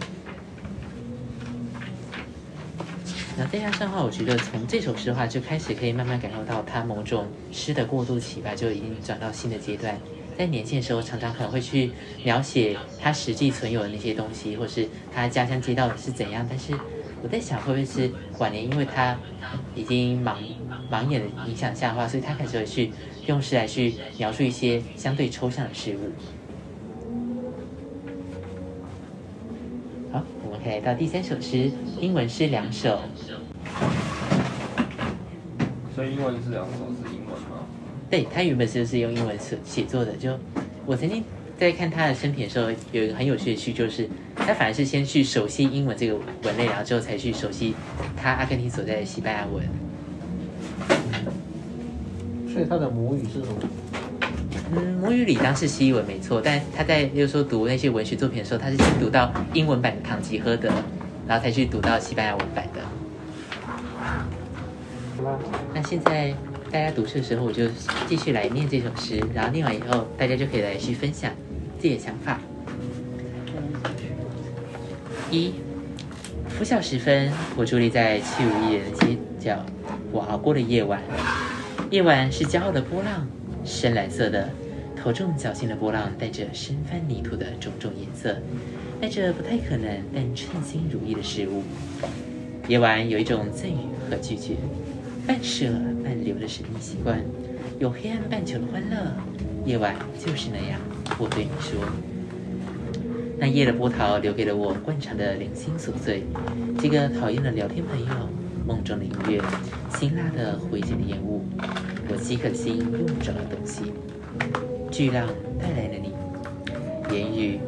[3.37, 9.97] 那再加上的话，我觉得从这首诗的话就开始可以慢慢感受到他某种诗的过渡期吧，就已经转到新的阶段。
[10.37, 11.91] 在年轻的时候，常常可能会去
[12.23, 16.45] 描写他实际存有的那些东西，或是他家乡街道是怎样。
[16.49, 16.73] 但是
[17.21, 19.17] 我在想，会不会是晚年，因为他
[19.75, 20.35] 已经盲
[20.89, 22.91] 盲眼的影响下的话，所以他开始会去
[23.29, 26.11] 用诗来去描述一些相对抽象的事物。
[30.11, 32.99] 好，我们可以来到第三首诗，英文诗两首。
[35.95, 37.67] 所以英文是两首是英文吗？
[38.09, 40.35] 对他原本就是用英文写写作的，就
[40.87, 41.23] 我曾经
[41.55, 47.75] 在看他的生平的时候，有一个很有趣的趣，就是他反而是先去熟悉英文这个文类，然后之后才去熟悉
[48.17, 49.63] 他阿根廷所在的西班牙文。
[52.51, 53.55] 所以他的母语是什么？
[54.75, 60.69] 嗯，母语理当是西文没错，但他在就是说读那些文学作品的时候，他是先读到英文版的《唐吉诃德》，
[61.27, 62.81] 然后才去读到西班牙文版的。
[65.73, 66.33] 那现在。
[66.71, 67.67] 大家读诗的时候，我就
[68.07, 71.31] 继续来念这首诗，然后念完以后，大家就可以来去分享
[71.79, 72.39] 自己的想法。
[75.31, 75.55] 一，
[76.47, 79.65] 拂晓时分，我伫立在气无一人的街角，
[80.11, 81.01] 我熬过了夜晚。
[81.91, 83.27] 夜晚是骄傲的波浪，
[83.65, 84.47] 深蓝色的，
[84.95, 88.37] 头重脚轻的波浪，带着深翻泥土的种种颜色，
[89.01, 91.63] 带着不太可能但称心如意的事物。
[92.67, 94.53] 夜晚有一种赠予和拒绝。
[95.25, 95.65] 半舍
[96.03, 97.19] 半留的神秘习惯，
[97.79, 98.97] 有黑暗半球的欢乐。
[99.65, 100.79] 夜晚就是那样，
[101.17, 101.79] 我对你说。
[103.39, 106.23] 那夜的波涛留给了我惯常的零星琐碎，
[106.77, 108.29] 几个讨厌的聊天朋友，
[108.67, 109.41] 梦中的音乐，
[109.89, 111.43] 辛辣的回剪的烟雾，
[112.09, 113.91] 我饥渴心用不着的东西。
[114.91, 115.27] 巨浪
[115.59, 116.13] 带来了你，
[117.13, 117.59] 言语，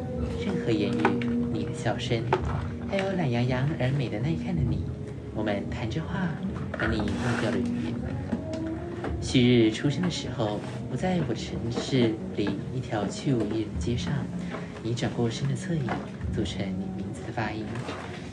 [0.44, 2.22] 任何言语，你的笑声，
[2.88, 4.84] 还有懒洋洋而美的耐看的你，
[5.34, 6.28] 我们谈着话。
[6.78, 7.94] 把你忘掉了语言。
[9.20, 10.58] 旭日出生的时候，
[10.90, 14.12] 我在我的城市里一条去无一人的街上，
[14.82, 15.84] 你转过身的侧影，
[16.34, 17.64] 组成你名字的发音。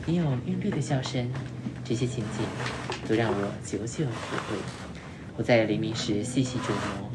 [0.06, 1.30] 你有韵律的笑声，
[1.90, 2.46] 这些情景
[3.08, 4.62] 都让我久久回味。
[5.36, 7.10] 我在黎明时细细琢磨，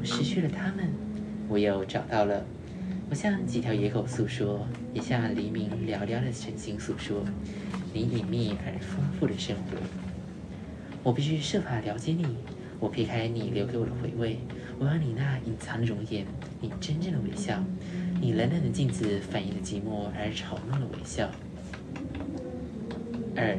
[0.00, 0.88] 我失去了他们，
[1.46, 2.42] 我又找到了。
[3.10, 7.22] 我向几条野狗诉说，也向黎明寥寥的晨星诉说，
[7.92, 9.76] 你隐秘而丰富的生活。
[11.02, 12.24] 我必须设法了解你。
[12.80, 14.38] 我撇开你留给我的回味，
[14.78, 16.24] 我要你那隐藏的容颜，
[16.62, 17.62] 你真正的微笑，
[18.22, 21.30] 你冷冷的镜子反映的寂寞而嘲弄的微笑。
[23.36, 23.58] 二，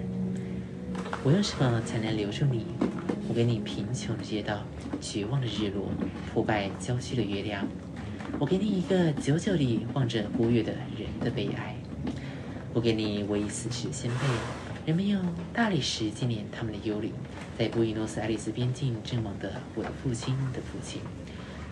[1.24, 2.66] 我用什么才能留住你？
[3.28, 4.64] 我给你贫穷的街道，
[5.02, 5.90] 绝望的日落，
[6.32, 7.68] 破败郊区的月亮。
[8.40, 11.76] 我给你一个久久地望着孤月的人的悲哀。
[12.74, 14.18] 我给你唯一死去的先辈，
[14.86, 15.20] 人们用
[15.54, 17.14] 大理石纪念他们的幽灵，
[17.58, 21.02] 在布宜诺斯艾利斯边境阵亡的我的父亲的父亲。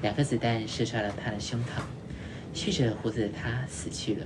[0.01, 1.81] 两颗子弹射穿了他的胸膛，
[2.53, 4.25] 蓄着胡子的他死去了。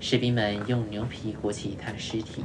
[0.00, 2.44] 士兵们用牛皮裹起他的尸体。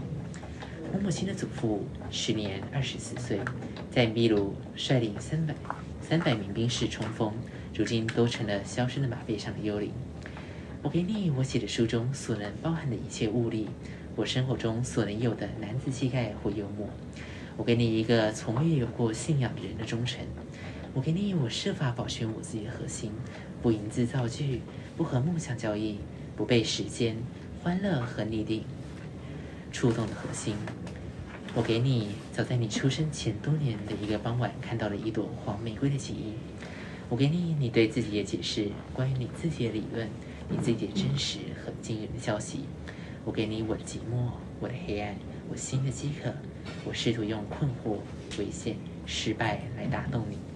[0.91, 3.39] 我母亲的祖父时年二十四岁，
[3.91, 5.53] 在秘鲁率领三百
[6.01, 7.31] 三百名兵士冲锋，
[7.75, 9.91] 如今都成了消失的马背上的幽灵。
[10.81, 13.67] 我给你我写的书中所能包含的一切物力，
[14.15, 16.89] 我生活中所能有的男子气概或幽默。
[17.55, 20.25] 我给你一个从未有过信仰的人的忠诚。
[20.95, 23.11] 我给你我设法保全我自己的核心，
[23.61, 24.61] 不吟字造句，
[24.97, 25.99] 不和梦想交易，
[26.35, 27.15] 不被时间、
[27.61, 28.63] 欢乐和拟定
[29.71, 30.55] 触动的核心。
[31.55, 36.33] 我给你早在你出生前多年的一个傍晚看到了一朵黄玫瑰的记忆。
[37.09, 40.07] 我给你你对自己的解释，关于你自己的理论。
[40.51, 42.61] 你自己的真实和惊人的消息，
[43.23, 45.15] 我给你我的寂寞，我的黑暗，
[45.47, 46.33] 我心的饥渴，
[46.83, 47.99] 我试图用困惑、
[48.39, 50.48] 危险、失败来打动你。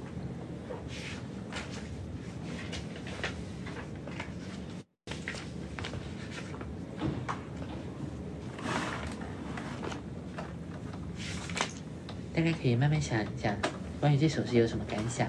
[12.44, 13.56] 大家可以慢慢想一想，
[14.02, 15.26] 关于这首诗有什么感想。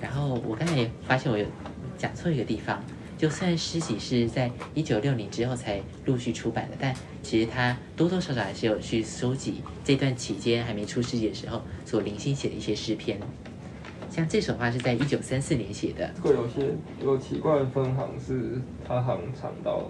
[0.00, 1.44] 然后我刚才也发现我有
[1.98, 2.80] 讲错一个地方。
[3.18, 13.18] 就虽然诗集是在一九六零之后才陆续出版的，但其实他多多少少还是有去收集这段期间还没出诗集的时候所零星写的一些诗篇。
[14.08, 16.08] 像这首话是在一九三四年写的。
[16.22, 16.72] 这个有些
[17.02, 19.82] 有奇怪的分行是它行长到，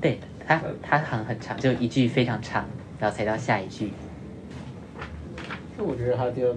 [0.00, 2.68] 对，它它行很长，就一句非常长，
[2.98, 3.92] 然后才到下一句。
[5.76, 6.54] 就我觉得他第二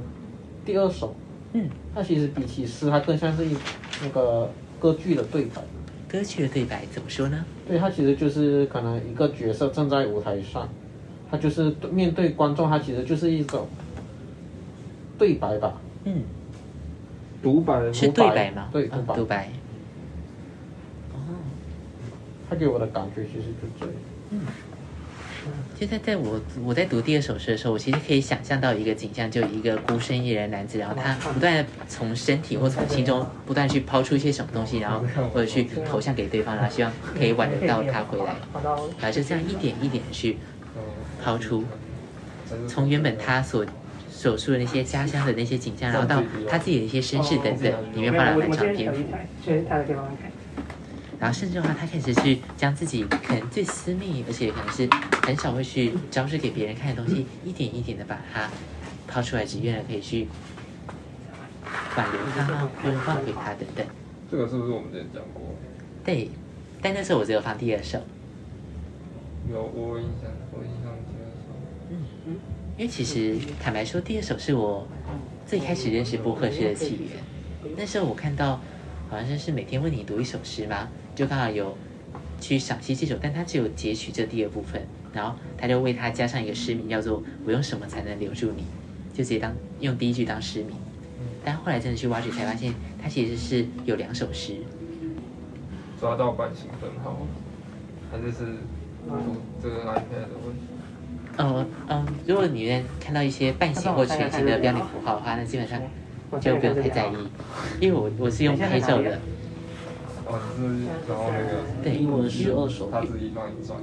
[0.65, 1.13] 第二首，
[1.53, 3.55] 嗯，它其实比起诗，它更像是一
[4.01, 4.49] 那个
[4.80, 5.61] 歌剧的对白。
[6.07, 7.45] 歌曲的对白怎么说呢？
[7.67, 10.67] 对他其实就是可能一个角色站在舞台上，
[11.30, 13.67] 他就是面对观众，他其实就是一种
[15.20, 15.80] 对白吧。
[16.05, 16.24] 嗯，
[17.43, 18.70] 独白是对白吗？
[18.72, 19.15] 对，独白。
[19.15, 19.49] 独白。
[21.13, 21.17] 哦，
[22.49, 23.95] 他给我的感觉其实就这样。
[24.32, 24.41] 嗯。
[25.80, 35.01] 就在在我我在读第二首诗的时候，我其实可以想象到一个景象，就一个孤身一人男子，然后他不断的从身体或从心中不断去抛出一些什么东西，然后
[35.34, 38.36] 或者去投向给对方，然后希望可以挽得到他回来，
[38.99, 40.36] 然后就这样一点一点的去
[41.23, 41.63] 抛出，
[42.67, 43.65] 从原本他所
[44.11, 48.99] 所述的那些家乡的那些景象，然后到他自己的一些身世等等，里面花了蛮长篇幅。
[51.20, 54.88] 然后甚至的话，他开始去将自己可能最私密，而且可能是
[55.24, 58.49] 很少会去昭示给别人看的东西，一点一点的把它
[59.05, 60.28] 抛出来，只愿可以去
[61.97, 63.86] 挽留他，或者放给他等等。
[64.32, 65.43] 这个是不是我们之前讲过？
[66.05, 66.30] 对，
[66.82, 67.99] 但那时候我只有放第二首。
[69.51, 71.49] 有我印象，我印象第二首。
[71.89, 71.97] 嗯
[72.28, 72.36] 嗯，
[72.78, 74.88] 因为其实坦白说，第二首是我
[75.45, 77.76] 最开始认识波赫士的起源。
[77.76, 78.61] 那时候我看到
[79.09, 80.88] 好像是每天为你读一首诗吗？
[81.20, 81.78] 就刚好有
[82.39, 88.63] 去赏析这首，但他只有截取这第二部分，然后他就为他加上一个诗名，叫做“我用什么才能留住你”，
[89.11, 90.78] 就直接当用第一句当诗名。
[91.43, 94.53] 但后来真的去挖掘，才发现他其实是有两首诗。
[95.99, 97.17] 抓到版型分号，
[98.09, 98.55] 还是是
[99.61, 100.61] 这个 iPad 的问题？
[101.38, 105.82] 嗯嗯，如果你能看到一些半形或全形的标点符号的话，那基本上
[106.39, 107.11] 就不用太在意，
[107.82, 109.20] 因为我我是用拍照的。
[110.30, 110.61] 哦，是
[111.09, 113.82] 然后那个对，英文十二首，他自己帮你转。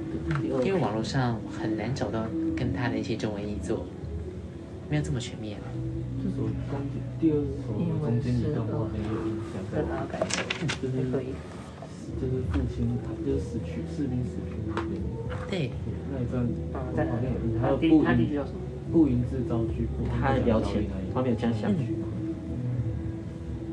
[0.63, 2.23] 因为网络上很难找到
[2.55, 3.85] 跟他的一些中文译作，
[4.89, 5.57] 没有这么全面。
[6.23, 9.83] 这首中间第二首中间一段话很有印象，在
[10.81, 10.95] 就是
[12.15, 15.03] 就是父亲他就是死去士兵死去那边。
[15.51, 15.71] 对，
[16.09, 18.39] 那一段好像有，还有步音
[18.89, 19.85] 步云制造句，
[20.21, 21.75] 他聊前，他没有降下去，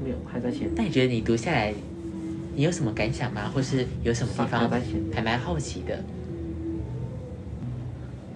[0.03, 0.68] 没有还在前。
[0.75, 1.72] 那你觉得你读下来？
[2.57, 3.51] 你有什么感想吗？
[3.53, 4.71] 或是有什么地方
[5.13, 6.05] 还蛮好奇的？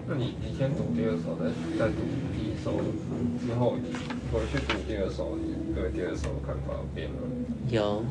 [0.07, 1.45] 那你你先读第二首，再
[1.77, 2.01] 再读
[2.33, 2.81] 第一首，
[3.45, 3.77] 之后
[4.33, 7.15] 回去读第二首，你对第二首看法变了？
[7.69, 8.03] 有，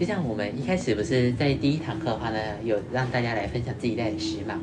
[0.00, 4.58] 就像我们一开始不是在第一堂课的话呢，有让大家来分享自己在的诗嘛？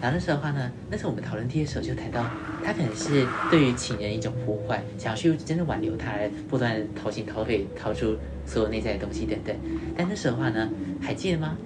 [0.00, 2.24] 然后那时候的话呢，那时候我们讨论题的时候就谈到，
[2.64, 6.12] 他可能是对于情人一种呼唤，想要去真的挽留他，
[6.48, 9.54] 不断掏心掏肺，掏出所有内在的东西等等。
[9.96, 10.70] 但那时候的话呢，
[11.00, 11.56] 还记得吗？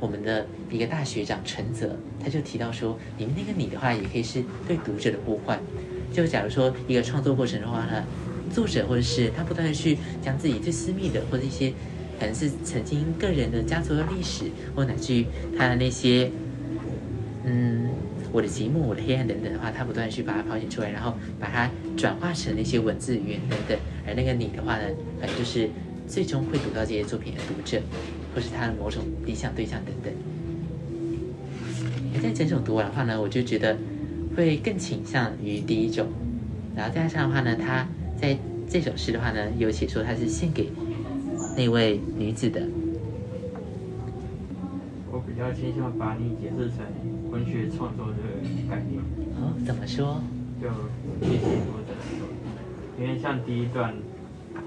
[0.00, 5.60] 我们的一个大学长陈泽，他就提到说，里面那个你的话，也可以是对读者的呼唤。
[6.12, 8.02] 就假如说一个创作过程的话呢，
[8.52, 11.72] 作者或者是他不断的去将自己最私密的或者一些
[12.18, 15.26] 可能是曾经个人的家族的历史，或乃至于
[15.56, 16.30] 他的那些，
[17.44, 17.90] 嗯，
[18.32, 23.78] 我的寂寞、我的黑暗等等的话，他不断去把它抛显出来，然后把它转化成那些文字语言等等。
[24.06, 24.84] 而那个你的话呢，
[25.20, 25.68] 可能就是
[26.06, 27.80] 最终会读到这些作品的读者。
[28.34, 30.10] 或是他的某种理想对象等等，
[32.22, 33.76] 在整种读完的话呢，我就觉得
[34.34, 36.06] 会更倾向于第一种。
[36.74, 37.86] 然后再加上的话呢，他
[38.18, 38.34] 在
[38.70, 40.72] 这首诗的话呢，有写说他是献给
[41.54, 42.62] 那位女子的。
[45.42, 46.86] 较倾向把你解释成
[47.30, 48.16] 文学创作的
[48.70, 49.02] 概念。
[49.42, 50.22] 哦，怎么说？
[50.62, 50.68] 就
[51.20, 52.24] 具体读者说，
[52.96, 53.94] 因为像第一段，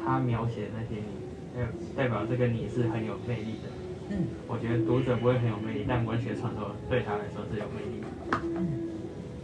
[0.04, 1.16] 他描写那些你。
[1.96, 3.70] 代表这个你是很有魅力的，
[4.10, 8.04] 嗯，我觉得读者不会很有魅力，但文学创作对他来说是有魅力。
[8.58, 8.68] 嗯，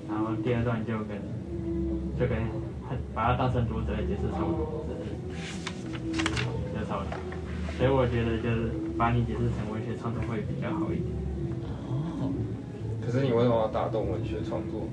[0.09, 1.15] 然后第二段就跟
[2.19, 2.43] 就跟
[3.15, 5.15] 把它当成读者来解释创作，只是
[6.67, 7.15] 比较少的，
[7.81, 11.07] 所以我觉得就是把你解释成文学创作会比较好一点。
[11.89, 12.31] 哦，
[13.03, 14.87] 可是你为什么要打动文学创作？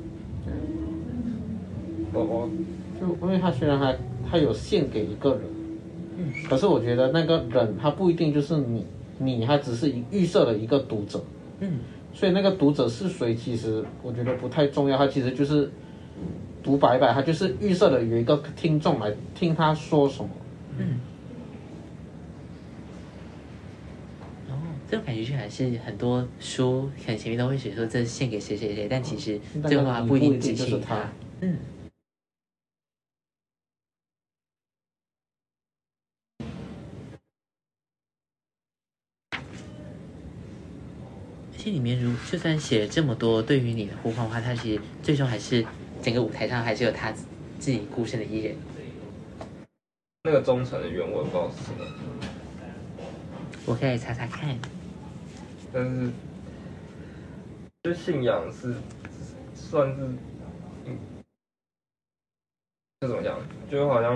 [2.15, 2.49] 我我
[2.99, 3.95] 就因为他虽然还
[4.31, 5.43] 他有献给一个人。
[6.49, 8.87] 可是我觉得那个人他不一定就是你，
[9.19, 11.23] 你他只是预设了一个读者，
[11.61, 11.79] 嗯，
[12.15, 15.71] 所以那个读者是谁，其实我觉得不太重要，他其实就是
[16.63, 20.31] 读白白，他就是预设的有一个听众来听他说什么，
[20.79, 20.99] 嗯，
[24.51, 24.55] 哦，
[24.91, 31.13] 这种感觉就还是很多书很前面都会写说这是献给谁谁谁，但其实这话不一定指是他，
[31.43, 31.59] 嗯。
[41.69, 45.63] 里面如就算写了这么多对于你的呼唤的话，他其实最终还是
[46.01, 47.13] 整个舞台上还是有他
[47.59, 48.57] 自己孤身的一人。
[50.25, 51.85] 那个忠诚的原文不知道是什么，
[53.67, 54.59] 我可以查查看。
[55.73, 56.11] 但是，
[57.83, 58.75] 就信仰是
[59.55, 60.03] 算是，
[60.87, 60.97] 嗯，
[63.01, 63.39] 这怎么讲？
[63.71, 64.15] 就好像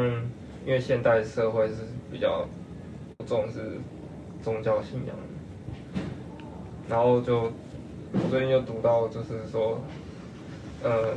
[0.65, 2.49] 因为现代社会是比较
[3.27, 3.79] 重视
[4.43, 5.17] 宗教信仰。
[6.89, 7.53] 然后就，
[8.13, 9.81] 我最近又读到，就是说，
[10.83, 11.15] 呃，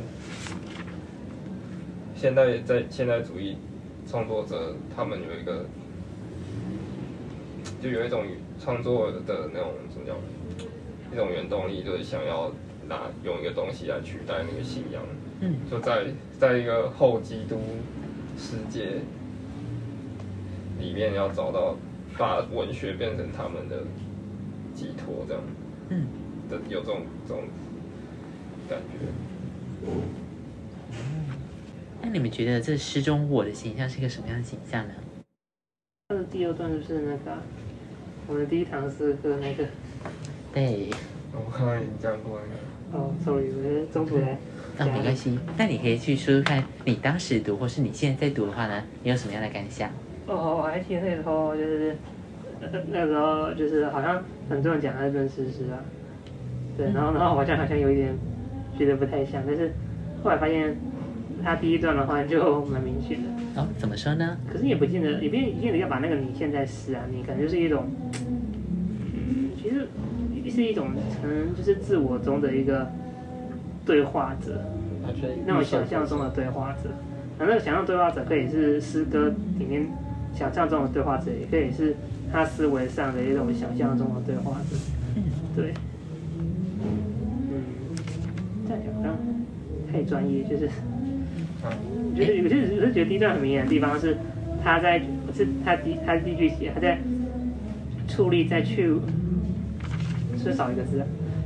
[2.14, 3.58] 现代在现代主义
[4.06, 5.64] 创作者，他们有一个，
[7.82, 8.24] 就有一种
[8.60, 10.16] 创作的那种怎么讲，
[11.12, 12.52] 一种原动力，就是想要
[12.88, 15.02] 拿用一个东西来取代那个信仰，
[15.40, 16.06] 嗯，就在
[16.38, 17.60] 在一个后基督
[18.38, 19.00] 世界
[20.78, 21.76] 里面，要找到
[22.18, 23.82] 把文学变成他们的。
[24.76, 25.42] 寄托这样，
[25.88, 26.06] 嗯，
[26.50, 27.44] 的有这种这种
[28.68, 29.08] 感觉。
[32.02, 34.92] 那你们觉得这诗中我的形象是一个什么样的形象呢？
[36.08, 37.42] 他的第二段就是那个
[38.28, 39.64] 我们第一堂诗歌那个。
[40.52, 40.90] 对。
[41.32, 43.04] 我刚刚已经讲过那个。
[43.04, 44.36] 哦，sorry，我中途来。
[44.78, 49.90] 那没关系，那你可以去说说看，你当时读或是你现在在读的话呢，你有什么样的感想？
[50.26, 51.96] 哦，我还记得那时候就是。
[52.90, 55.76] 那时候就是好像很多人讲他是论诗诗啊，
[56.74, 58.16] 对，然后然后好像好像有一点
[58.78, 59.70] 觉得不太像，但是
[60.24, 60.74] 后来发现
[61.42, 63.28] 他第一段的话就蛮明显的。
[63.60, 64.36] 哦，怎么说呢？
[64.52, 67.86] 可是也不见得，也不一定要把那个你现在诗啊，你可能就是一种，
[69.14, 69.88] 嗯，其实
[70.50, 70.88] 是一种
[71.22, 72.90] 可能就是自我中的一个
[73.84, 74.64] 对话者，
[75.46, 76.90] 那种想象中的对话者，
[77.38, 79.86] 那那个想象对话者可以是诗歌里面
[80.34, 81.94] 想象中的对话者，也可以是。
[82.32, 84.76] 他思维上的一种想象中的对话者，
[85.54, 85.72] 对，
[86.82, 87.62] 嗯，
[88.66, 89.16] 这样讲好像
[89.90, 90.68] 太专业，就是，
[92.16, 94.16] 就是有些人是觉得第一段很明显的地方是，
[94.62, 94.98] 他在
[95.34, 96.98] 是他第他第一句写他在
[98.08, 98.94] 矗立在去，
[100.36, 101.04] 是少一个字，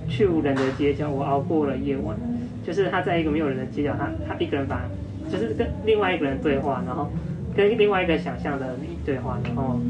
[0.08, 2.16] 去无人的街角，我熬过了夜晚，
[2.64, 4.82] 就是他在一个没有人的街角，他他一个人把，
[5.30, 7.10] 就是跟另外一个人对话，然后
[7.56, 9.80] 跟另外一个想象的对话，然后。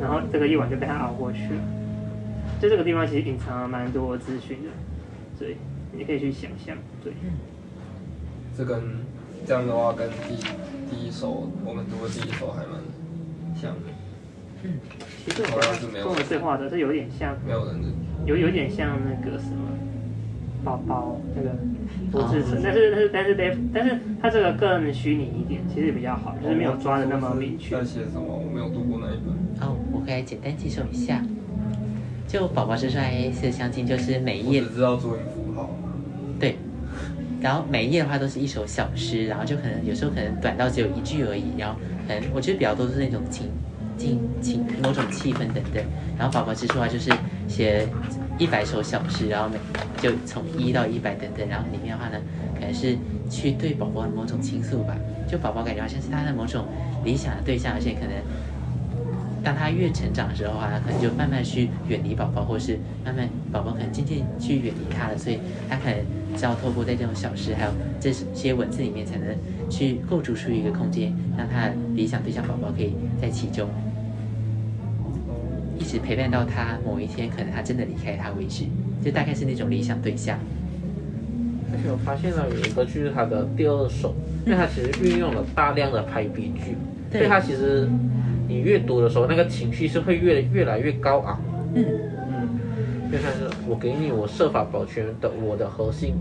[0.00, 1.60] 然后这个夜晚就被他熬过去了，
[2.60, 4.70] 就这个地方其实隐藏了蛮多资讯的，
[5.38, 5.56] 对，
[5.92, 7.12] 你可以去想象，对。
[8.58, 8.82] 这跟
[9.46, 10.36] 这样的话跟第
[10.90, 12.80] 第一首我们读的第一首还蛮
[13.54, 13.80] 像的。
[14.64, 14.78] 嗯，
[15.24, 17.88] 其实好像是没有跟我对话的，这有点像，没有人的，
[18.24, 19.68] 有有点像那个什么，
[20.62, 21.50] 宝宝那个
[22.12, 27.76] 罗志成，但是但是但是得，但是他这个更虚拟一点，其实比较好，就是没有抓的那么明确。
[27.76, 28.22] 在写什么？
[28.22, 29.68] 我没有读过那一本。
[29.68, 31.20] 哦，我可以简单介绍一下。
[32.28, 35.70] 就宝宝是帅 A 色相近，就是每一页只知道注音符号。
[36.38, 36.56] 对。
[37.42, 41.76] 然后每一页的话都是一首小诗，然后就可能有时候可能短到只有一句而已，然后
[42.06, 43.50] 可能我觉得比较多是那种情
[43.98, 45.84] 境情某种气氛等等。
[46.16, 47.10] 然后宝宝之书啊，就是
[47.48, 47.88] 写
[48.38, 49.58] 一百首小诗，然后每
[50.00, 52.18] 就从一到一百等等，然后里面的话呢，
[52.54, 52.96] 可能是
[53.28, 56.64] 去对宝宝的某种倾诉吧，就宝宝感觉好像是他的某种
[57.04, 58.10] 理想的对象，而且可能。
[59.42, 65.38] 当他越成长的时候啊，他可能就慢慢去远离宝宝，或是慢慢宝宝可能渐渐去远离他了，所以
[65.68, 65.98] 他可能
[66.36, 69.26] 只要透过在这种小事还有这些文字里面，才能
[69.68, 73.68] 去构筑出一个空间，让他的理想对象宝宝可以在其中
[75.76, 78.64] 一直陪伴到他某一天，可能他真的离开他为止，
[79.04, 80.38] 就大概是那种理想对象。
[81.72, 84.14] 而且我发现了有一个就是他的第二首，
[84.46, 86.76] 因为他其实运用了大量的排比句，
[87.10, 87.88] 所以他其实。
[88.48, 91.40] 你阅读的时候，那个情绪是会越越来越高昂。
[91.74, 91.84] 嗯
[92.28, 92.48] 嗯，
[93.10, 96.14] 就像是我给你，我设法保全的我的核心，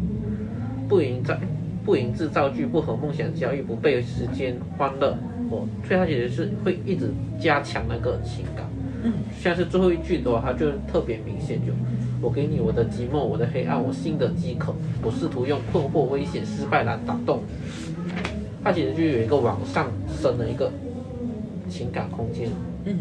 [0.88, 1.36] 不营造
[1.84, 5.18] 不营制造句，不和梦想交易，不被时间欢乐。
[5.50, 8.66] 我，所以它其实是会一直加强那个情感。
[9.04, 11.74] 嗯，像是最后一句的话，它就特别明显，就
[12.22, 17.42] 我给你我的寂寞，我的黑暗，我心的饥渴，我试图用困惑、危险、失败来打动。
[18.64, 19.88] 它其实就有一个往上
[20.22, 20.72] 升的一个。
[21.72, 22.50] 情感空间，
[22.84, 22.98] 嗯，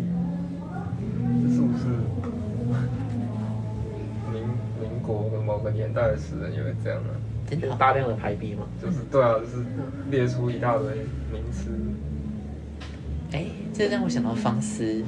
[1.43, 1.89] 这是不是
[4.33, 4.45] 民
[4.81, 7.11] 民国的某个年代的诗人也会这样呢？
[7.51, 9.65] 就大量的排比嘛，就是对啊，就是
[10.09, 10.87] 列出一大堆
[11.33, 11.71] 名词。
[13.33, 15.03] 哎，这让我想到方思。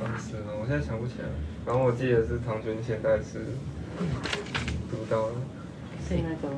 [0.00, 0.46] 方思呢？
[0.60, 1.28] 我现在想不起来。
[1.64, 3.38] 然后我记得是唐君现代诗
[4.90, 5.34] 读到了。
[6.08, 6.52] 是那个，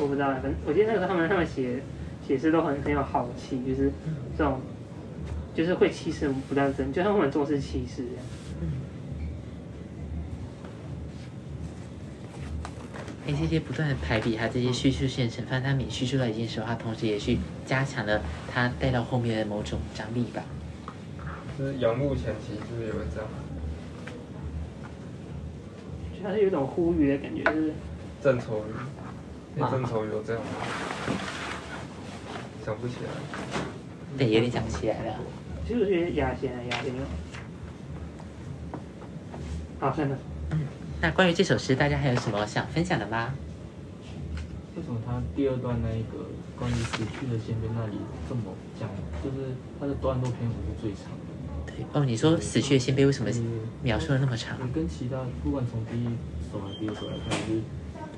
[0.00, 1.82] 我不知道，反正我记得那个他们他们写
[2.26, 3.92] 写诗都很很有豪气，就是
[4.36, 4.58] 这种。
[5.58, 8.22] 就是会气势不断增，就像我们重视气势一样。
[13.26, 20.44] 哎，这些不断的排比，它这些叙述线程，发现它每叙述到一件事，它同时也去加强了它带到后面的某种张力吧。
[21.58, 23.28] 就是仰慕前期是不是也会这样？
[26.14, 27.74] 就它是有一种呼吁的感觉，就是
[28.22, 28.64] 郑愁
[29.56, 30.50] 予，郑愁予有这样吗？
[32.64, 33.10] 想不起来。
[34.16, 35.18] 对，有点想不起来了。
[35.68, 36.94] 其实是雅贤啊，雅贤。
[39.78, 40.16] 好，看到。
[40.52, 40.60] 嗯，
[41.02, 43.34] 那关于这首诗，大家还有什么想分享的吗？
[44.74, 46.24] 为什么他第二段那一个
[46.58, 48.40] 关于死去的先辈那里这么
[48.80, 48.88] 讲？
[49.22, 51.66] 就是他的段落篇幅是最长的。
[51.66, 53.30] 对哦，你说死去的先辈为什么
[53.82, 54.56] 描述的那么长？
[54.72, 56.06] 跟其他不管从第一
[56.50, 57.60] 首还是第二首来看，就是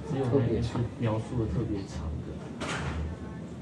[0.09, 0.69] 只有那边是
[1.01, 2.20] 描述的特别长的。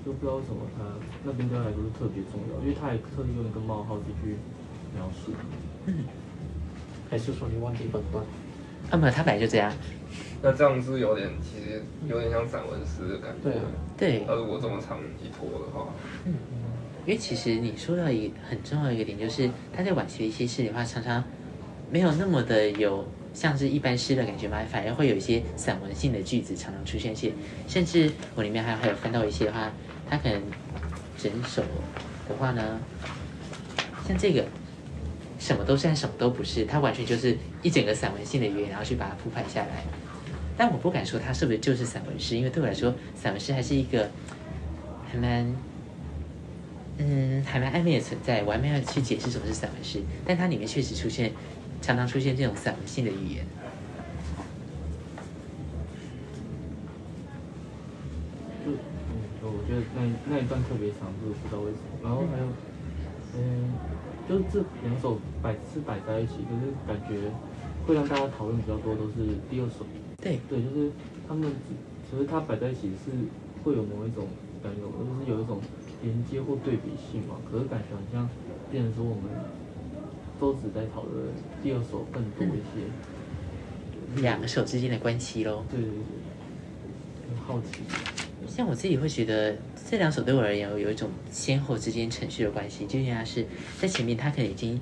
[0.09, 0.82] 都不知道为什么他
[1.22, 4.38] 那边对他来说是特别重要，因为他也特意用一个冒号进去
[4.96, 5.32] 描述。
[5.84, 6.04] 嗯，
[7.11, 8.24] 还是说你忘记本段？
[8.90, 9.70] 啊，没有，他本来就这样。
[10.40, 13.50] 那这样是有点，其实有点像散文诗的感觉。
[13.50, 13.64] 对啊，
[13.98, 14.24] 对。
[14.26, 15.92] 他如果这么长一坨的话，
[16.24, 16.32] 嗯，
[17.04, 21.22] 因为其实你说到一很重要的一个点，就是他在晚期的一些诗里话，常常
[21.90, 23.04] 没有那么的有
[23.34, 27.30] 像是一般诗的感觉嘛，反而会有一些散文性的句子常常出现些，
[27.66, 29.70] 甚至我里面还还有翻到一些的话。
[30.11, 30.42] 他可能
[31.16, 31.62] 整首
[32.28, 32.80] 的话呢，
[34.06, 34.44] 像这个
[35.38, 39.84] 什么都算什么都不是，它完全就是一整个散文性的语言，然后去把它铺排下来。
[40.56, 44.11] 但我不敢说它是不是就是散文诗，因为对我来说，散文诗还是一个
[45.11, 45.54] 还蛮
[46.98, 48.42] 嗯还蛮暧昧的存在。
[48.42, 51.32] 我还没有去解释什么是散文诗，但它里面确实出现
[51.80, 53.46] 常常出现这种散文性的语言。
[59.68, 60.00] 觉得那
[60.30, 62.00] 那一段特别长，就是不知道为什么。
[62.02, 62.48] 然后还有，
[63.36, 63.68] 嗯，
[64.26, 67.28] 就是这两首摆是摆在一起，可是感觉
[67.86, 69.84] 会让大家讨论比较多，都是第二首。
[70.22, 70.90] 对对，就是
[71.28, 71.52] 他们
[72.10, 73.12] 其实它摆在一起是
[73.62, 74.26] 会有某一种
[74.62, 75.60] 感觉，就是有一种
[76.02, 77.36] 连接或对比性嘛。
[77.52, 78.26] 可是感觉好像
[78.70, 79.24] 变成说我们
[80.40, 81.26] 都只在讨论
[81.62, 85.62] 第二首更多一些两首之间的关系喽。
[85.70, 86.00] 对对对，
[87.28, 87.82] 很好奇。
[88.47, 89.57] 像我自己会觉得
[89.89, 93.47] 这两首对我而言有一种先后之间程序的关系，就像是
[93.80, 94.80] 在前面他可能已经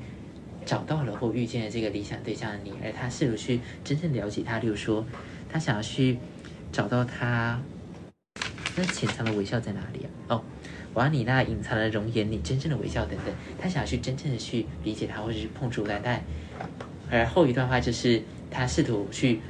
[0.64, 5.04] 找到了或遇见了这个理想对象的你，而他试图去真正了解他，例如说
[5.50, 6.18] 他想要去
[6.72, 7.60] 找到他
[8.76, 10.08] 那潜藏的微笑在哪里啊？
[10.28, 10.42] 哦，
[10.92, 16.22] 我要你那隐藏的容颜，你真正的微笑等等，他想要去真正的去理解他，或者是碰触他，但
[17.10, 19.40] 而后一段话就是他试图去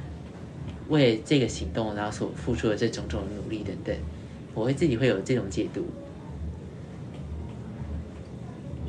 [0.89, 3.95] 为这个行动然后所付出的这种种努力等等，
[4.53, 5.85] 我会自己会有这种解读。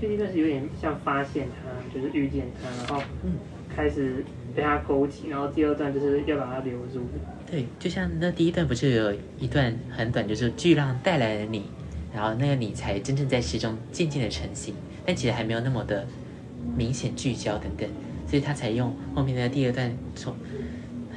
[0.00, 3.02] 就第一段是有点像发现他，就是遇见他，然后
[3.74, 4.24] 开始
[4.54, 7.00] 被他勾起，然后第二段就是要把他留住。
[7.50, 11.64] 对，就像那第一段不是有一段很短，就是巨浪带来了你，
[12.14, 14.74] 然后那个你才真正在诗中渐渐的成型，
[15.04, 16.06] 但其实还没有那么的
[16.76, 17.88] 明显聚焦等等，
[18.26, 20.36] 所以他才用后面的第二段从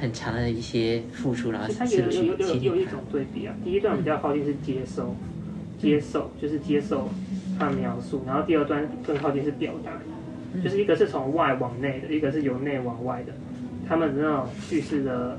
[0.02, 5.14] 很强的一些付出，然后他有有有有一种对比啊，第一段比较靠近是接收，
[5.78, 7.08] 接受就是接受。
[7.56, 9.92] 他描述，然后第二段更靠近是表达，
[10.64, 13.32] 就是一个是从外往内的，一个是由内往外的，
[13.86, 15.38] 他们那种叙事的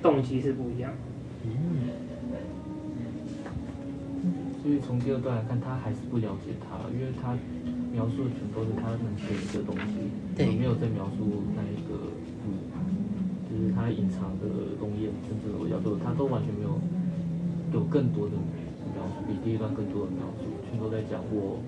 [0.00, 0.92] 动机是不一样。
[1.42, 1.50] 嗯，
[4.62, 7.34] 所以从第二段来看，他还是不了解他，因为他
[7.90, 9.94] 描述的全都是他能给的东西，
[10.36, 11.98] 对，没有在描述那一个
[13.58, 14.46] 是他隐藏的
[14.78, 16.78] 工业，甚至我要做，他都完全没有
[17.74, 18.38] 有更多的
[18.94, 20.46] 描述，比第一段更多的描述。
[20.70, 21.58] 全都在讲我